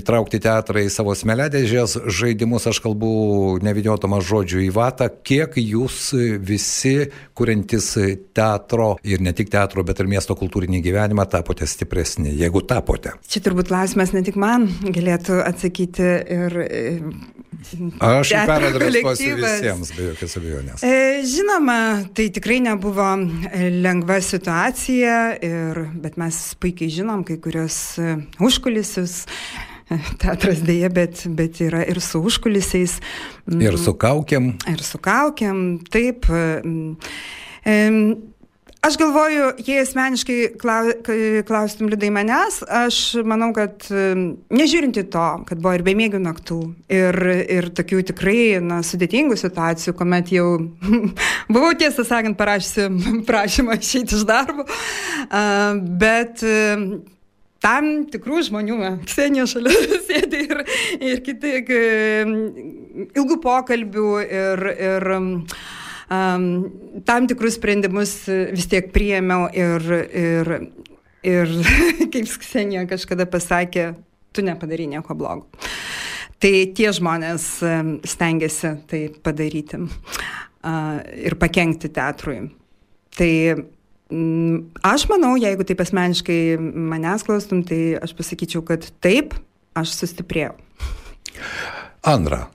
įtraukti 0.00 0.40
teatrą 0.42 0.82
į 0.82 0.90
savo 0.90 1.14
smeledėžės 1.14 2.00
žaidimus, 2.10 2.66
aš 2.66 2.82
kalbu 2.82 3.12
nevidėtama 3.62 4.18
žodžių 4.26 4.64
į 4.66 4.68
vatą, 4.74 5.06
kiek 5.22 5.54
jūs 5.62 6.00
visi, 6.42 6.96
kuriantis 7.38 7.92
teatro 8.34 8.96
ir 9.06 9.22
ne 9.22 9.36
tik 9.38 9.54
teatro, 9.54 9.86
bet 9.86 10.02
ir 10.02 10.10
miesto 10.10 10.34
kultūrinį 10.34 10.82
gyvenimą, 10.90 11.30
tapote 11.30 11.70
stipresni, 11.70 12.34
jeigu 12.42 12.66
tapote. 12.66 13.14
Čia 13.30 13.46
turbūt 13.46 13.70
klausimas 13.70 14.10
ne 14.10 14.26
tik 14.26 14.34
man, 14.34 14.66
galėtų 14.96 15.40
atsakyti 15.44 16.12
ir. 16.36 16.60
Aš 18.04 18.30
peradresuosiu 18.46 19.36
visiems, 19.40 19.90
be 19.96 20.10
jokios 20.10 20.36
abejonės. 20.38 20.82
E, 20.86 21.22
žinoma, 21.26 21.78
tai 22.14 22.28
tikrai 22.34 22.60
nebuvo 22.62 23.08
lengva 23.82 24.20
situacija, 24.22 25.16
ir, 25.42 25.80
bet 26.04 26.18
mes 26.20 26.38
puikiai 26.62 26.92
žinom 27.00 27.24
kai 27.26 27.40
kurios 27.42 27.78
e, 27.98 28.12
užkulisius 28.44 29.24
teatras 30.22 30.62
dėja, 30.66 30.90
bet, 30.94 31.24
bet 31.38 31.60
yra 31.64 31.82
ir 31.88 32.00
su 32.04 32.20
užkulisiais. 32.26 32.98
Ir 33.56 33.78
su 33.80 33.96
kaukiam. 33.98 34.52
Ir 34.70 34.82
su 34.86 35.00
kaukiam, 35.02 35.66
taip. 35.90 36.28
E, 36.30 37.76
Aš 38.86 38.94
galvoju, 39.00 39.46
jei 39.66 39.80
asmeniškai 39.82 40.34
klaustum 41.48 41.88
liudai 41.90 42.06
manęs, 42.14 42.60
aš 42.70 42.98
manau, 43.26 43.48
kad 43.56 43.82
nežiūrinti 44.54 45.02
to, 45.10 45.24
kad 45.48 45.58
buvo 45.58 45.72
ir 45.74 45.82
bemėgių 45.88 46.20
naktų, 46.22 46.58
ir, 46.94 47.18
ir 47.56 47.66
tokių 47.74 48.04
tikrai 48.12 48.60
na, 48.62 48.78
sudėtingų 48.86 49.34
situacijų, 49.40 49.96
kuomet 49.98 50.30
jau 50.36 50.46
buvau 51.56 51.72
tiesą 51.80 52.04
sakant 52.06 52.38
parašysi 52.38 52.86
prašymą 53.30 53.74
išeiti 53.80 54.14
iš 54.20 54.22
darbo, 54.28 54.68
bet 56.04 56.44
tam 57.66 57.88
tikrų 58.12 58.44
žmonių, 58.52 58.76
Ksenija 59.08 59.48
šalia 59.50 59.74
sėdi 60.06 60.44
ir, 60.44 60.62
ir 61.10 61.24
kiti 61.26 61.56
ilgų 63.18 63.40
pokalbių 63.48 64.12
ir, 64.28 64.64
ir 64.92 65.10
um, 66.10 66.46
tam 67.06 67.28
tikrus 67.30 67.58
sprendimus 67.58 68.14
vis 68.28 68.68
tiek 68.70 68.90
priėmiau 68.94 69.48
ir, 69.54 69.86
ir, 70.10 70.52
ir 71.26 71.54
kaip 72.12 72.34
Ksenija 72.42 72.86
kažkada 72.90 73.28
pasakė, 73.30 73.92
tu 74.32 74.44
nepadarai 74.46 74.88
nieko 74.90 75.16
blogo. 75.18 75.48
Tai 76.36 76.52
tie 76.76 76.90
žmonės 76.92 77.46
stengiasi 78.04 78.74
tai 78.90 79.06
padaryti 79.24 79.80
uh, 79.80 80.98
ir 81.16 81.38
pakengti 81.40 81.88
teatrui. 81.88 82.42
Tai 83.16 83.32
aš 84.86 85.06
manau, 85.10 85.32
jeigu 85.40 85.64
taip 85.66 85.80
asmeniškai 85.82 86.40
manęs 86.60 87.24
klaustum, 87.26 87.64
tai 87.66 87.96
aš 87.98 88.12
pasakyčiau, 88.18 88.62
kad 88.66 88.84
taip, 89.02 89.34
aš 89.76 89.96
sustiprėjau. 89.96 90.54
Andra, 92.06 92.46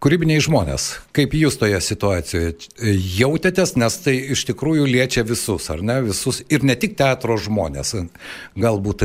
Kūrybiniai 0.00 0.40
žmonės, 0.40 0.84
kaip 1.12 1.34
jūs 1.36 1.58
toje 1.60 1.76
situacijoje 1.84 2.94
jautėtės, 3.18 3.74
nes 3.76 3.98
tai 4.00 4.14
iš 4.32 4.46
tikrųjų 4.48 4.86
liečia 4.88 5.26
visus, 5.28 5.66
ar 5.68 5.82
ne, 5.84 5.98
visus 6.06 6.38
ir 6.48 6.64
ne 6.64 6.72
tik 6.80 6.94
teatro 6.96 7.36
žmonės. 7.36 7.92
Galbūt 8.56 9.04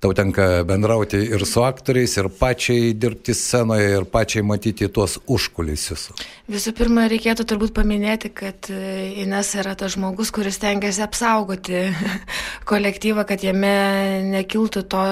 tau 0.00 0.14
tenka 0.16 0.62
bendrauti 0.64 1.18
ir 1.28 1.44
su 1.46 1.60
aktoriais, 1.64 2.16
ir 2.16 2.30
pačiai 2.40 2.94
dirbti 2.96 3.34
scenoje, 3.36 3.90
ir 3.98 4.06
pačiai 4.08 4.44
matyti 4.46 4.88
tuos 4.88 5.18
užkulisius. 5.28 6.08
Visų 6.50 6.72
pirma, 6.78 7.04
reikėtų 7.12 7.44
turbūt 7.50 7.74
paminėti, 7.76 8.32
kad 8.32 8.70
e, 8.72 8.80
Ines 9.20 9.52
yra 9.60 9.76
tas 9.78 9.94
žmogus, 9.96 10.32
kuris 10.32 10.56
tengiasi 10.62 11.04
apsaugoti 11.04 11.84
kolektyvą, 12.70 13.26
kad 13.28 13.44
jame 13.44 13.76
nekiltų 14.32 14.86
to 14.88 15.04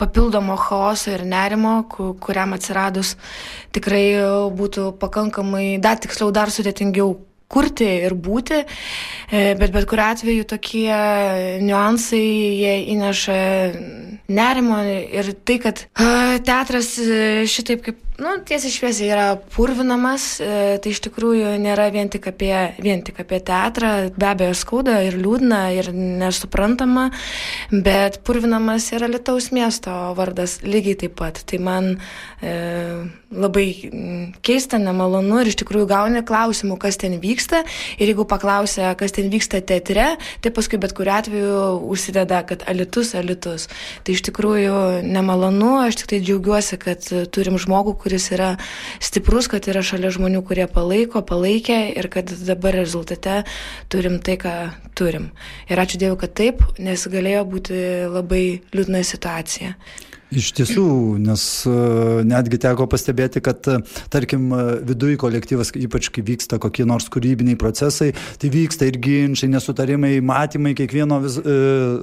papildomo 0.00 0.58
chaoso 0.60 1.16
ir 1.16 1.24
nerimo, 1.28 1.80
kuriam 1.88 2.52
atsiradus 2.58 3.16
tikrai 3.72 4.06
būtų 4.52 4.92
pakankamai, 5.00 5.78
dar 5.80 6.00
tiksliau, 6.02 6.28
dar 6.34 6.52
sudėtingiau 6.52 7.16
kurti 7.52 7.88
ir 8.08 8.16
būti, 8.16 8.62
e, 8.64 9.42
bet 9.60 9.74
bet 9.74 9.88
kuriu 9.90 10.06
atveju 10.08 10.48
tokie 10.54 11.00
niuansai 11.62 12.22
jie 12.22 12.76
įneša 12.94 13.38
nerimo 14.32 14.80
ir 14.88 15.32
tai, 15.44 15.58
kad 15.66 15.84
teatras 16.48 16.94
e, 17.02 17.44
šitaip 17.50 17.84
kaip 17.86 18.00
nu, 18.22 18.36
tiesiai 18.46 18.72
šviesiai 18.72 19.10
yra 19.12 19.26
purvinamas, 19.54 20.26
e, 20.40 20.78
tai 20.82 20.92
iš 20.94 21.02
tikrųjų 21.06 21.56
nėra 21.62 21.88
vien 21.94 22.10
tik, 22.12 22.28
apie, 22.30 22.54
vien 22.82 23.02
tik 23.04 23.18
apie 23.22 23.40
teatrą, 23.42 23.92
be 24.14 24.28
abejo 24.28 24.54
skauda 24.58 25.00
ir 25.06 25.16
liūdna 25.18 25.62
ir 25.76 25.90
nesuprantama, 25.92 27.08
bet 27.72 28.20
purvinamas 28.26 28.90
yra 28.94 29.10
Lietuvos 29.10 29.50
miesto 29.54 29.92
vardas 30.18 30.60
lygiai 30.62 30.98
taip 31.02 31.16
pat. 31.18 31.42
Tai 31.48 31.58
man 31.62 31.90
e, 32.42 32.54
labai 33.32 33.66
keista, 34.44 34.78
nemalonu 34.80 35.40
ir 35.42 35.50
iš 35.50 35.58
tikrųjų 35.62 35.88
gauni 35.90 36.22
klausimų, 36.26 36.76
kas 36.80 37.00
ten 37.00 37.16
vyksta 37.22 37.62
ir 37.98 38.12
jeigu 38.12 38.26
paklausia, 38.28 38.92
kas 38.98 39.16
ten 39.16 39.30
vyksta 39.32 39.62
teatre, 39.64 40.12
tai 40.44 40.54
paskui 40.54 40.80
bet 40.82 40.94
kuriu 40.96 41.14
atveju 41.16 41.62
užsideda, 41.92 42.42
kad 42.48 42.64
alitus, 42.70 43.14
alitus. 43.18 43.68
Tai 44.04 44.16
iš 44.16 44.24
tikrųjų 44.28 45.02
nemalonu, 45.06 45.74
aš 45.86 46.02
tik 46.02 46.12
tai 46.12 46.22
džiaugiuosi, 46.24 46.78
kad 46.82 47.08
turim 47.34 47.58
žmogų, 47.60 47.96
kuris 48.04 48.11
yra 48.34 48.52
stiprus, 49.02 49.48
kad 49.48 49.66
yra 49.70 49.82
šalia 49.86 50.12
žmonių, 50.14 50.42
kurie 50.46 50.68
palaiko, 50.70 51.24
palaikė 51.26 51.80
ir 51.96 52.10
kad 52.12 52.30
dabar 52.46 52.76
rezultate 52.76 53.42
turim 53.92 54.20
tai, 54.20 54.38
ką 54.40 54.54
turim. 54.98 55.30
Ir 55.70 55.82
ačiū 55.82 56.00
Dievui, 56.02 56.20
kad 56.20 56.34
taip, 56.36 56.64
nes 56.82 57.08
galėjo 57.08 57.44
būti 57.48 57.82
labai 58.12 58.44
liūdna 58.74 59.04
situacija. 59.06 59.76
Iš 60.32 60.52
tiesų, 60.56 60.86
nes 61.20 61.42
e, 61.68 61.72
netgi 62.24 62.56
teko 62.62 62.86
pastebėti, 62.88 63.42
kad, 63.44 63.66
e, 63.68 64.04
tarkim, 64.12 64.46
e, 64.56 64.62
viduje 64.88 65.18
kolektyvas, 65.20 65.74
ypač 65.76 66.08
kai 66.14 66.24
vyksta 66.24 66.56
kokie 66.62 66.86
nors 66.88 67.10
kūrybiniai 67.12 67.58
procesai, 67.60 68.12
tai 68.40 68.52
vyksta 68.52 68.88
ir 68.88 68.96
ginčiai, 69.02 69.50
nesutarimai, 69.52 70.14
matymai, 70.24 70.72
kiekvieno 70.78 71.20
vis, 71.26 71.36
e, 71.36 71.58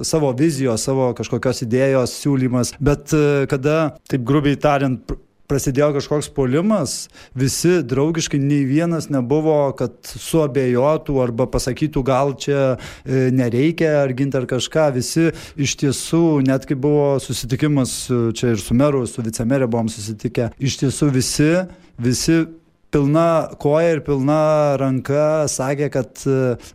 savo 0.06 0.30
vizijos, 0.38 0.86
savo 0.86 1.10
kažkokios 1.18 1.64
idėjos 1.66 2.14
siūlymas. 2.20 2.76
Bet 2.78 3.16
e, 3.16 3.24
kada, 3.50 3.96
taip 4.10 4.22
grubiai 4.28 4.60
tariant, 4.62 5.10
prasidėjo 5.50 5.90
kažkoks 5.98 6.30
polimas, 6.34 7.08
visi 7.38 7.80
draugiškai, 7.86 8.40
nei 8.42 8.62
vienas 8.68 9.10
nebuvo, 9.12 9.58
kad 9.78 9.98
suabejotų 10.06 11.18
arba 11.24 11.48
pasakytų, 11.50 12.04
gal 12.06 12.34
čia 12.40 12.60
e, 12.70 13.28
nereikia 13.34 13.96
ar 14.04 14.14
ginti 14.16 14.38
ar 14.40 14.46
kažką. 14.50 14.90
Visi 14.96 15.30
iš 15.60 15.76
tiesų, 15.82 16.22
net 16.46 16.68
kai 16.70 16.78
buvo 16.78 17.18
susitikimas 17.22 17.96
čia 18.38 18.54
ir 18.54 18.62
su 18.62 18.76
meru, 18.78 19.04
su 19.10 19.24
vicemerė 19.26 19.68
buvom 19.70 19.90
susitikę, 19.92 20.52
iš 20.62 20.80
tiesų 20.84 21.10
visi, 21.14 21.50
visi 22.00 22.42
pilna 22.90 23.50
koja 23.62 23.96
ir 23.96 24.04
pilna 24.06 24.76
ranka 24.80 25.46
sakė, 25.50 25.90
kad 25.94 26.24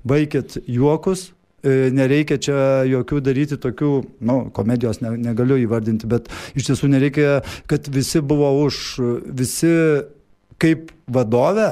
baikit 0.08 0.60
juokus, 0.68 1.30
nereikia 1.66 2.38
čia 2.42 2.60
jokių 2.90 3.22
daryti 3.26 3.58
tokių, 3.62 3.92
nu, 4.26 4.38
komedijos 4.56 5.02
ne, 5.04 5.16
negaliu 5.32 5.58
įvardinti, 5.64 6.10
bet 6.12 6.30
iš 6.56 6.70
tiesų 6.70 6.92
nereikia, 6.94 7.42
kad 7.72 7.90
visi 7.92 8.22
buvo 8.22 8.52
už, 8.66 8.82
visi 9.36 9.74
kaip 10.62 10.92
vadovė, 11.12 11.72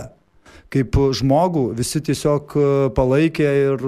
kaip 0.74 0.96
žmogų, 1.20 1.68
visi 1.78 2.02
tiesiog 2.02 2.56
palaikė 2.98 3.50
ir 3.68 3.84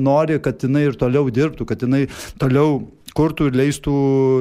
nori, 0.00 0.38
kad 0.44 0.64
jinai 0.64 0.86
ir 0.88 0.96
toliau 1.00 1.28
dirbtų, 1.28 1.66
kad 1.68 1.84
jinai 1.84 2.06
toliau 2.40 2.80
kurtų 3.18 3.48
ir 3.50 3.58
leistų 3.58 3.96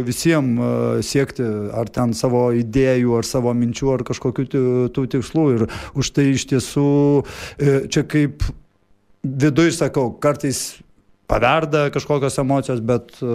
visiems 0.08 1.04
siekti 1.08 1.46
ar 1.76 1.90
ten 1.92 2.14
savo 2.18 2.48
idėjų, 2.56 3.18
ar 3.18 3.28
savo 3.28 3.54
minčių, 3.58 3.90
ar 3.96 4.06
kažkokių 4.08 4.48
tų 4.94 5.06
tikslų. 5.18 5.46
Ir 5.56 5.68
už 5.98 6.14
tai 6.16 6.30
iš 6.36 6.48
tiesų 6.54 6.88
čia 7.92 8.06
kaip 8.08 8.46
viduj 9.36 9.72
sakau, 9.78 10.12
kartais 10.20 10.80
paverda 11.33 11.91
kažkokios 11.91 12.39
emocijos, 12.39 12.81
bet 12.81 13.23
uh, 13.23 13.29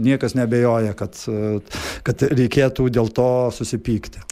niekas 0.00 0.34
nebejoja, 0.34 0.92
kad, 0.94 1.16
uh, 1.26 1.58
kad 2.06 2.22
reikėtų 2.22 2.86
dėl 2.94 3.10
to 3.10 3.50
susipykti. 3.50 4.22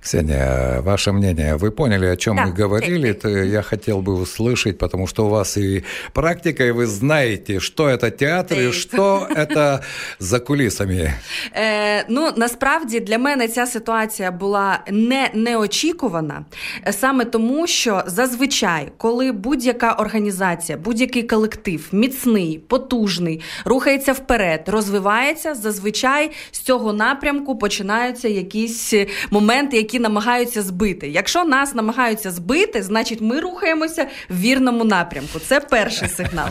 Ксения, 0.00 0.80
ваше 0.82 1.12
мнение. 1.12 1.56
Вы 1.56 1.70
поняли, 1.70 2.06
о 2.06 2.16
чем 2.16 2.36
да, 2.36 2.46
мы 2.46 2.52
говорили? 2.52 3.10
Это 3.10 3.28
я 3.28 3.62
хотел 3.62 4.02
бы 4.02 4.14
услышать, 4.14 4.78
потому 4.78 5.06
что 5.06 5.26
у 5.26 5.28
вас 5.28 5.56
и 5.56 5.84
практика, 6.12 6.64
и 6.64 6.70
вы 6.70 6.86
знаете, 6.86 7.60
что 7.60 7.88
это 7.88 8.10
театр 8.10 8.60
и 8.60 8.72
что 8.72 9.26
это 9.30 9.80
за 10.18 10.40
кулісами. 10.40 11.12
Е, 11.54 12.04
ну, 12.08 12.30
насправді 12.36 13.00
для 13.00 13.18
мене 13.18 13.48
ця 13.48 13.66
ситуація 13.66 14.30
була 14.30 14.78
не 14.90 15.30
неочікувана, 15.34 16.44
саме 16.90 17.24
тому, 17.24 17.66
що 17.66 18.02
зазвичай, 18.06 18.92
коли 18.96 19.32
будь-яка 19.32 19.92
організація, 19.92 20.78
будь-який 20.78 21.22
колектив 21.22 21.88
міцний, 21.92 22.59
потужний, 22.67 23.41
рухається 23.65 24.13
вперед, 24.13 24.63
розвивається, 24.67 25.55
зазвичай 25.55 26.31
з 26.51 26.59
цього 26.59 26.93
напрямку 26.93 27.57
починаються 27.57 28.27
якісь 28.27 28.93
моменти, 29.31 29.77
які 29.77 29.99
намагаються 29.99 30.61
збити. 30.61 31.09
Якщо 31.09 31.45
нас 31.45 31.75
намагаються 31.75 32.31
збити, 32.31 32.83
значить 32.83 33.21
ми 33.21 33.39
рухаємося 33.39 34.07
в 34.29 34.39
вірному 34.39 34.83
напрямку. 34.83 35.39
Це 35.47 35.59
перший 35.59 36.07
сигнал. 36.07 36.47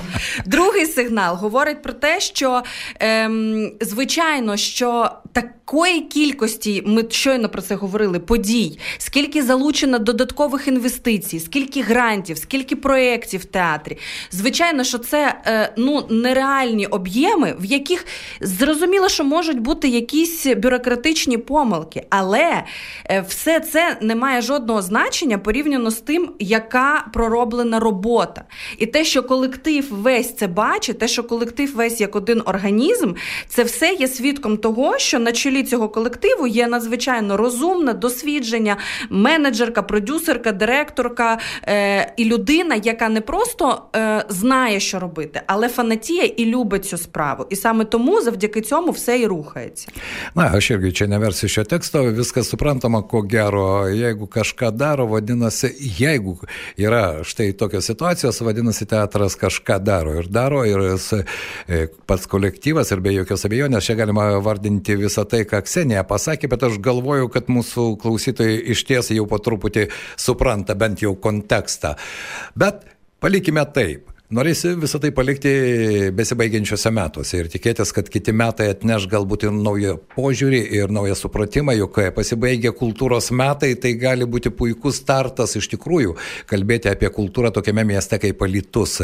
Другий 0.47 0.87
сигнал 0.87 1.37
говорить 1.37 1.83
про 1.83 1.93
те, 1.93 2.21
що 2.21 2.63
ем, 3.01 3.73
звичайно, 3.81 4.57
що 4.57 5.11
такої 5.33 6.01
кількості, 6.01 6.83
ми 6.87 7.05
щойно 7.11 7.49
про 7.49 7.63
це 7.63 7.75
говорили, 7.75 8.19
подій, 8.19 8.79
скільки 8.99 9.43
залучено 9.43 9.99
додаткових 9.99 10.69
інвестицій, 10.69 11.41
скільки 11.41 11.83
грантів, 11.83 12.39
скільки 12.39 12.77
проєктів 12.77 13.41
в 13.41 13.45
театрі. 13.45 13.99
Звичайно, 14.31 14.85
що 14.85 14.99
це 14.99 15.35
е, 15.47 15.73
ну 15.77 16.00
нереальні 16.09 16.87
об'єми, 16.87 17.55
в 17.61 17.65
яких 17.65 18.07
зрозуміло, 18.41 19.09
що 19.09 19.25
можуть 19.25 19.61
бути 19.61 19.89
якісь 19.89 20.47
бюрократичні 20.47 21.39
помилки, 21.39 22.07
але 22.11 22.65
е, 23.11 23.25
все 23.29 23.61
це 23.61 23.97
не 24.01 24.15
має 24.15 24.43
жодного 24.43 24.83
значення 24.83 25.39
порівняно 25.39 25.91
з 25.91 25.97
тим, 25.97 26.31
яка 26.39 27.07
пророблена 27.13 27.81
робота. 27.81 28.45
І 28.79 28.87
те, 28.87 29.05
що 29.05 29.23
колектив 29.23 29.87
весь 29.91 30.37
це 30.37 30.47
бачить, 30.47 30.99
те, 30.99 31.09
що 31.09 31.25
колектив 31.25 31.77
весь 31.77 32.01
як 32.01 32.17
один 32.17 32.43
організм, 32.45 33.13
це 33.49 33.63
все 33.63 33.93
є 33.93 34.09
свідком 34.09 34.57
того, 34.57 34.99
що 34.99 35.19
на 35.19 35.33
чолі 35.33 35.63
цього 35.63 35.89
колективу 35.89 36.47
є 36.47 36.67
надзвичайно 36.67 37.37
розумна, 37.37 37.93
досвідчення, 37.93 38.77
менеджерка, 39.11 39.83
продюсерка, 39.83 40.53
директорка 40.53 41.39
е, 41.69 42.13
і 42.17 42.25
людина, 42.25 42.75
яка 42.75 43.09
не 43.09 43.21
просто 43.21 43.83
е, 43.97 44.25
знає, 44.29 44.81
що 44.81 44.99
робити, 44.99 45.43
але 45.47 45.69
фанатіє 45.90 46.26
і 46.26 46.46
любить 46.46 46.86
цю 46.86 46.98
справу. 46.98 47.46
І 47.50 47.56
саме 47.56 47.86
тому 47.86 48.22
завдяки 48.22 48.62
цьому 48.62 48.92
все 48.92 49.20
і 49.20 49.28
рухається. 49.28 49.88
Na, 50.36 50.52
aš 50.56 50.72
irgi 50.76 50.92
čia 50.92 51.08
neversiu 51.08 51.48
šio 51.48 51.64
teksto, 51.64 52.04
viskas 52.12 52.50
suprantama, 52.50 53.02
ko 53.08 53.22
gero, 53.22 53.88
jeigu 53.88 54.28
kažką 54.28 54.72
daro, 54.72 55.06
vadinasi, 55.08 55.70
jeigu 56.00 56.38
yra 56.78 57.24
štai 57.24 57.54
tokios 57.54 57.86
situacijos, 57.86 58.42
vadinasi, 58.42 58.86
teatras 58.86 59.38
kažką 59.40 59.80
daro 59.80 60.16
ir 60.20 60.28
daro, 60.28 60.64
ir 60.66 60.82
pats 62.06 62.28
kolektyvas, 62.28 62.92
ir 62.92 63.04
be 63.04 63.14
jokios 63.16 63.46
abejonės, 63.48 63.86
čia 63.88 63.96
galima 64.00 64.28
vardinti 64.44 64.98
visą 65.00 65.24
tai, 65.30 65.46
ką 65.48 65.62
Ksenija 65.66 66.04
pasakė, 66.08 66.50
bet 66.52 66.66
aš 66.68 66.80
galvoju, 66.84 67.30
kad 67.34 67.48
mūsų 67.52 67.88
klausytojai 68.02 68.58
iš 68.76 68.84
ties 68.88 69.14
jau 69.16 69.28
po 69.30 69.40
truputį 69.40 69.88
supranta 70.18 70.76
bent 70.76 71.06
jau 71.06 71.16
kontekstą. 71.16 71.96
Bet 72.56 72.84
palikime 73.24 73.66
taip. 73.72 74.09
Norėsi 74.31 74.77
visą 74.79 75.01
tai 75.03 75.09
palikti 75.11 75.51
besibaigiančiuose 76.15 76.91
metuose 76.95 77.41
ir 77.41 77.49
tikėtis, 77.51 77.91
kad 77.91 78.07
kiti 78.15 78.31
metai 78.31 78.69
atneš 78.71 79.09
galbūt 79.11 79.49
ir 79.49 79.57
naują 79.57 79.97
požiūrį 80.13 80.61
ir 80.79 80.93
naują 80.95 81.17
supratimą, 81.19 81.75
jog 81.75 81.99
pasibaigę 82.15 82.71
kultūros 82.79 83.33
metai, 83.35 83.73
tai 83.75 83.97
gali 83.99 84.29
būti 84.31 84.53
puikus 84.55 85.01
startas 85.03 85.57
iš 85.59 85.67
tikrųjų 85.73 86.15
kalbėti 86.47 86.93
apie 86.93 87.11
kultūrą 87.11 87.51
tokiame 87.57 87.83
mieste 87.89 88.21
kaip 88.23 88.45
Alitus. 88.47 89.01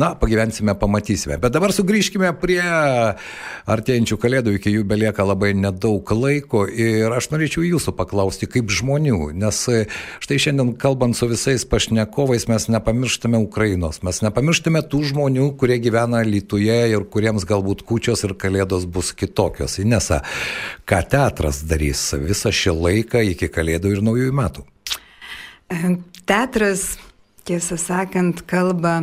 Na, 0.00 0.14
pagyvensime, 0.16 0.72
pamatysime. 0.80 1.36
Bet 1.44 1.52
dabar 1.52 1.76
sugrįžkime 1.76 2.32
prie 2.40 2.64
artėjančių 2.64 4.20
kalėdų, 4.24 4.56
iki 4.56 4.72
jų 4.78 4.88
belieka 4.88 5.28
labai 5.28 5.52
nedaug 5.60 6.08
laiko 6.16 6.64
ir 6.64 7.12
aš 7.12 7.28
norėčiau 7.34 7.66
jūsų 7.68 7.92
paklausti 8.00 8.48
kaip 8.48 8.72
žmonių, 8.72 9.28
nes 9.44 9.60
štai 10.24 10.40
šiandien 10.48 10.72
kalbant 10.80 11.20
su 11.20 11.28
visais 11.28 11.68
pašnekovais 11.68 12.48
mes 12.48 12.70
nepamirštame 12.72 13.44
Ukrainos, 13.44 14.00
mes 14.00 14.24
nepamirštame 14.24 14.53
nepamirštume 14.54 14.82
tų 14.86 15.00
žmonių, 15.10 15.56
kurie 15.58 15.78
gyvena 15.82 16.22
Lietuvoje 16.22 16.92
ir 16.92 17.04
kuriems 17.10 17.44
galbūt 17.44 17.82
kūčios 17.82 18.24
ir 18.24 18.34
kalėdos 18.38 18.86
bus 18.86 19.12
kitokios. 19.12 19.78
Inesa, 19.78 20.22
ką 20.86 21.02
teatras 21.10 21.64
darys 21.66 22.14
visą 22.14 22.52
šį 22.52 22.74
laiką 22.78 23.22
iki 23.32 23.48
kalėdų 23.48 23.96
ir 23.96 24.02
naujųjų 24.02 24.32
metų? 24.32 24.64
Teatras, 26.24 26.98
tiesą 27.44 27.76
sakant, 27.76 28.44
kalba 28.46 29.02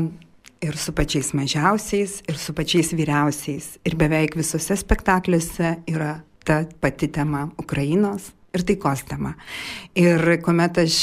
ir 0.61 0.77
su 0.77 0.93
pačiais 0.93 1.33
mažiausiais, 1.33 2.21
ir 2.29 2.37
su 2.37 2.53
pačiais 2.53 2.93
vyriausiais. 2.93 3.77
Ir 3.83 3.97
beveik 3.99 4.37
visose 4.39 4.77
spektakliuose 4.77 5.81
yra 5.91 6.21
ta 6.45 6.63
pati 6.79 7.11
tema 7.11 7.49
Ukrainos, 7.59 8.31
ir 8.55 8.65
taikos 8.67 9.03
tema. 9.07 9.33
Ir 9.97 10.23
kuomet 10.43 10.81
aš 10.83 10.97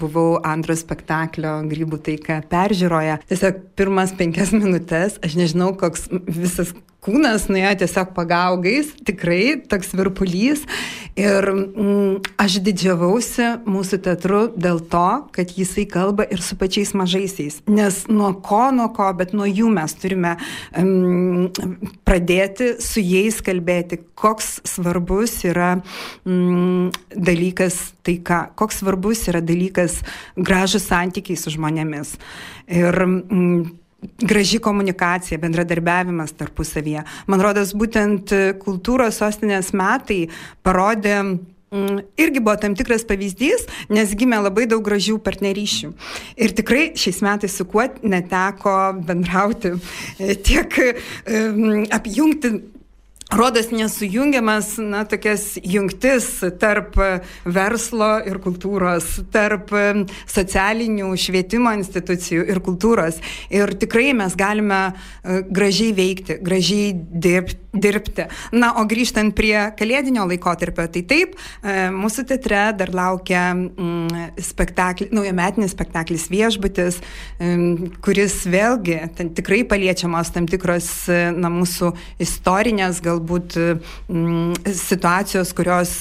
buvau 0.00 0.38
antro 0.46 0.76
spektaklio 0.78 1.58
Grybų 1.68 2.00
taika 2.04 2.40
peržiūroje, 2.50 3.18
tiesiog 3.28 3.64
pirmas 3.78 4.14
penkias 4.18 4.54
minutės, 4.56 5.18
aš 5.24 5.38
nežinau, 5.40 5.74
koks 5.78 6.08
visas 6.26 6.74
kūnas 7.04 7.46
nuėjo 7.50 7.74
tiesiog 7.82 8.12
pagaugais, 8.16 8.90
tikrai 9.06 9.58
toks 9.70 9.94
virpulys. 9.96 10.64
Ir 11.18 11.48
mm, 11.50 12.28
aš 12.38 12.60
didžiavausi 12.62 13.48
mūsų 13.66 13.98
teatru 14.04 14.42
dėl 14.54 14.78
to, 14.92 15.06
kad 15.34 15.50
jisai 15.56 15.82
kalba 15.90 16.26
ir 16.30 16.42
su 16.44 16.54
pačiais 16.58 16.92
mažaisiais. 16.98 17.56
Nes 17.66 18.04
nuo 18.10 18.30
ko, 18.44 18.68
nuo 18.74 18.86
ko, 18.94 19.08
bet 19.18 19.34
nuo 19.34 19.48
jų 19.48 19.70
mes 19.74 19.96
turime 19.98 20.36
mm, 20.78 21.96
pradėti 22.06 22.76
su 22.82 23.02
jais 23.02 23.40
kalbėti, 23.42 23.98
koks 24.18 24.60
svarbus 24.68 25.40
yra 25.48 25.72
mm, 25.78 26.94
dalykas 27.14 27.80
taika, 28.06 28.44
koks 28.58 28.82
svarbus 28.84 29.26
yra 29.32 29.42
dalykas 29.42 30.00
gražus 30.38 30.86
santykiai 30.86 31.38
su 31.38 31.54
žmonėmis. 31.54 32.14
Ir 32.70 32.94
mm, 32.94 33.87
graži 34.02 34.58
komunikacija, 34.58 35.38
bendradarbiavimas 35.42 36.32
tarpusavyje. 36.38 37.04
Man 37.26 37.42
rodos, 37.42 37.74
būtent 37.74 38.32
kultūros 38.62 39.18
sostinės 39.18 39.72
metai 39.76 40.28
parodė 40.66 41.16
mm, 41.24 41.98
irgi 42.20 42.42
buvo 42.42 42.54
tam 42.62 42.76
tikras 42.78 43.02
pavyzdys, 43.08 43.66
nes 43.90 44.14
gimė 44.18 44.40
labai 44.44 44.68
daug 44.70 44.84
gražių 44.86 45.18
partnerysčių. 45.24 45.92
Ir 46.38 46.54
tikrai 46.58 46.92
šiais 46.98 47.20
metais 47.26 47.58
su 47.58 47.66
kuo 47.68 47.88
neteko 48.02 48.78
bendrauti, 49.08 49.74
tiek 50.46 50.80
um, 50.82 51.86
apjungti 51.98 52.54
rodos 53.30 53.70
nesujungiamas, 53.70 54.76
na, 54.78 55.04
tokias 55.04 55.58
jungtis 55.62 56.28
tarp 56.60 56.96
verslo 57.44 58.10
ir 58.28 58.40
kultūros, 58.44 59.18
tarp 59.32 59.72
socialinių 60.28 61.12
švietimo 61.18 61.72
institucijų 61.76 62.46
ir 62.48 62.62
kultūros. 62.64 63.20
Ir 63.52 63.74
tikrai 63.78 64.12
mes 64.16 64.36
galime 64.38 64.80
e, 64.88 65.42
gražiai 65.44 65.94
veikti, 65.96 66.40
gražiai 66.44 66.92
dirbti. 66.96 67.67
Dirbti. 67.72 68.28
Na, 68.56 68.72
o 68.80 68.86
grįžtant 68.88 69.34
prie 69.36 69.56
kalėdinio 69.78 70.24
laikotarpio, 70.30 70.88
tai 70.88 71.04
taip, 71.08 71.36
e, 71.60 71.76
mūsų 71.92 72.24
teatre 72.32 72.62
dar 72.78 72.94
laukia 72.96 73.44
mm, 73.52 74.40
spektaklis, 74.48 75.12
naujametinis 75.12 75.76
spektaklis 75.76 76.28
viešbutis, 76.32 77.02
kuris 78.04 78.34
vėlgi 78.48 78.96
ten 79.18 79.30
tikrai 79.36 79.60
paliečiamos 79.68 80.32
tam 80.32 80.48
tikros, 80.50 80.88
na, 81.36 81.50
mūsų 81.52 81.92
istorinės 82.24 83.02
gal 83.04 83.18
galbūt 83.18 83.58
mm, 83.58 84.72
situacijos, 84.74 85.52
kurios 85.56 85.94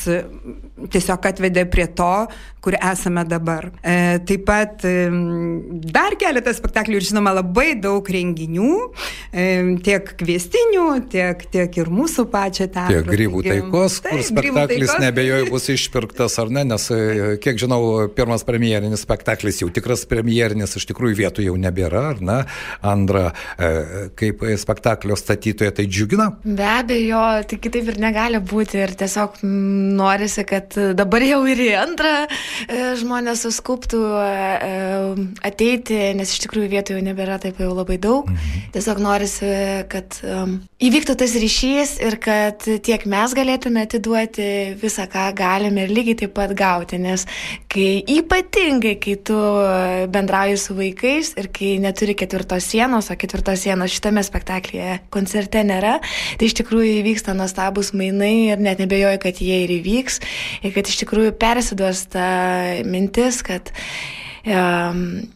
tiesiog 0.93 1.25
atvedė 1.25 1.65
prie 1.69 1.87
to, 1.97 2.27
kur 2.61 2.75
esame 2.75 3.23
dabar. 3.25 3.69
E, 3.81 4.19
taip 4.27 4.43
pat 4.47 4.83
e, 4.85 5.07
dar 5.87 6.17
keletą 6.19 6.51
spektaklių 6.53 6.99
ir 6.99 7.07
žinoma 7.07 7.33
labai 7.37 7.71
daug 7.79 8.05
renginių, 8.11 8.71
e, 9.31 9.45
tiek 9.85 10.11
kviestinių, 10.19 10.87
tiek, 11.07 11.45
tiek 11.53 11.56
ir 11.81 11.89
mūsų 11.93 12.27
pačią 12.33 12.67
teatrą. 12.67 13.01
Tiek 13.01 13.09
grybų 13.09 13.43
taikos, 13.47 13.99
taip, 14.03 14.13
kur 14.13 14.25
spektaklis 14.27 14.91
taikos. 14.91 15.03
nebejoju 15.05 15.49
bus 15.53 15.69
išpirktas 15.73 16.37
ar 16.43 16.53
ne, 16.53 16.65
nes 16.73 16.87
e, 16.93 16.99
kiek 17.43 17.59
žinau, 17.61 17.81
pirmas 18.15 18.45
premjerinis 18.47 19.05
spektaklis 19.07 19.61
jau 19.63 19.71
tikras 19.73 20.05
premjerinis, 20.09 20.77
iš 20.77 20.87
tikrųjų 20.91 21.19
vietų 21.21 21.47
jau 21.47 21.55
nebėra, 21.59 22.03
ar 22.13 22.21
ne? 22.21 22.37
Andra, 22.85 23.31
e, 23.57 24.07
kaip 24.19 24.45
spektaklio 24.61 25.17
statytoja 25.19 25.73
tai 25.77 25.87
džiugina? 25.89 26.29
Be 26.45 26.69
abejo, 26.77 27.23
tai 27.49 27.61
kitaip 27.61 27.93
ir 27.93 28.01
negali 28.01 28.41
būti 28.43 28.81
ir 28.83 28.95
tiesiog 28.99 29.41
norisi, 29.43 30.45
kad 30.47 30.77
dabar 30.97 31.25
jau 31.25 31.41
ir 31.49 31.65
į 31.67 31.71
antrą 31.81 32.15
E, 32.67 32.95
žmonės 32.99 33.43
suskuptų 33.45 34.01
ateiti, 35.45 35.97
nes 36.17 36.31
iš 36.33 36.43
tikrųjų 36.45 36.71
vietų 36.71 36.97
jau 36.97 37.03
nebėra 37.05 37.37
taip 37.41 37.61
jau 37.61 37.71
labai 37.75 37.97
daug. 38.01 38.29
Mhm. 38.31 38.67
Tiesiog 38.75 39.01
norisi, 39.03 39.51
kad 39.91 40.19
įvyktų 40.83 41.17
tas 41.19 41.31
ryšys 41.33 41.46
ir 42.03 42.17
kad 42.23 42.63
tiek 42.83 43.03
mes 43.09 43.33
galėtume 43.37 43.83
atiduoti 43.85 44.47
visą, 44.81 45.05
ką 45.11 45.27
galime 45.37 45.85
ir 45.85 45.93
lygiai 45.93 46.17
taip 46.21 46.33
pat 46.37 46.53
gauti, 46.57 46.99
nes 47.01 47.23
kai 47.71 48.03
ypatingai, 48.17 48.95
kai 49.03 49.15
tu 49.27 49.37
bendrauji 50.13 50.57
su 50.61 50.75
vaikais 50.77 51.33
ir 51.39 51.47
kai 51.55 51.75
neturi 51.83 52.17
ketvirtos 52.19 52.67
sienos, 52.71 53.11
o 53.11 53.17
ketvirtos 53.19 53.63
sienos 53.65 53.93
šitame 53.95 54.23
spektaklyje 54.25 54.99
koncerte 55.13 55.63
nėra, 55.67 55.97
tai 56.37 56.49
iš 56.49 56.57
tikrųjų 56.61 56.99
įvyksta 57.01 57.37
nuostabus 57.37 57.93
mainai 57.97 58.51
ir 58.51 58.61
net 58.61 58.83
nebejoju, 58.83 59.23
kad 59.23 59.41
jie 59.43 59.63
ir 59.63 59.77
įvyks. 59.79 60.21
Ir 60.67 60.75
kad 60.75 60.91
iš 60.91 61.01
tikrųjų 61.03 61.33
persiduos 61.39 62.05
ta 62.11 62.27
mintis, 62.87 63.41
kad 63.45 63.71
um, 64.43 65.27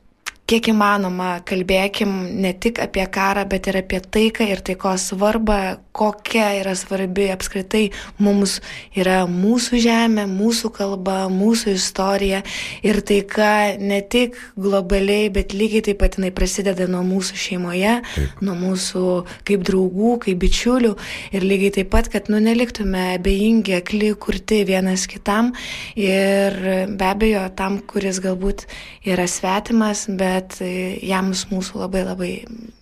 kiek 0.52 0.68
įmanoma 0.74 1.38
kalbėkim 1.48 2.12
ne 2.44 2.52
tik 2.60 2.82
apie 2.84 3.06
karą, 3.08 3.46
bet 3.48 3.70
ir 3.72 3.80
apie 3.80 4.02
taiką 4.04 4.48
ir 4.52 4.64
taikos 4.68 5.08
svarbą, 5.14 5.60
kokia 5.92 6.48
yra 6.60 6.74
svarbi 6.78 7.28
apskritai 7.34 7.90
mums 8.22 8.60
yra 8.98 9.24
mūsų 9.30 9.80
žemė, 9.84 10.26
mūsų 10.30 10.72
kalba, 10.76 11.26
mūsų 11.32 11.76
istorija 11.76 12.42
ir 12.86 13.02
taika 13.08 13.78
ne 13.80 14.02
tik 14.02 14.38
globaliai, 14.60 15.30
bet 15.34 15.56
lygiai 15.58 15.84
taip 15.90 16.02
pat 16.04 16.18
jinai 16.20 16.32
prasideda 16.36 16.88
nuo 16.92 17.04
mūsų 17.08 17.40
šeimoje, 17.46 17.98
taip. 18.16 18.44
nuo 18.46 18.56
mūsų 18.60 19.06
kaip 19.48 19.66
draugų, 19.68 20.14
kaip 20.26 20.40
bičiulių 20.42 20.94
ir 21.36 21.48
lygiai 21.48 21.76
taip 21.82 21.92
pat, 21.94 22.12
kad 22.14 22.32
nu 22.32 22.40
neliktume 22.44 23.12
abejingi, 23.18 23.76
akli, 23.82 24.14
kurti 24.16 24.64
vienas 24.68 25.08
kitam 25.12 25.52
ir 26.00 26.58
be 26.88 27.10
abejo 27.10 27.46
tam, 27.58 27.82
kuris 27.84 28.22
galbūt 28.24 28.66
yra 29.08 29.28
svetimas, 29.30 30.08
bet 30.08 30.60
jam 30.62 31.32
mūsų 31.32 31.84
labai 31.84 32.08
labai 32.08 32.32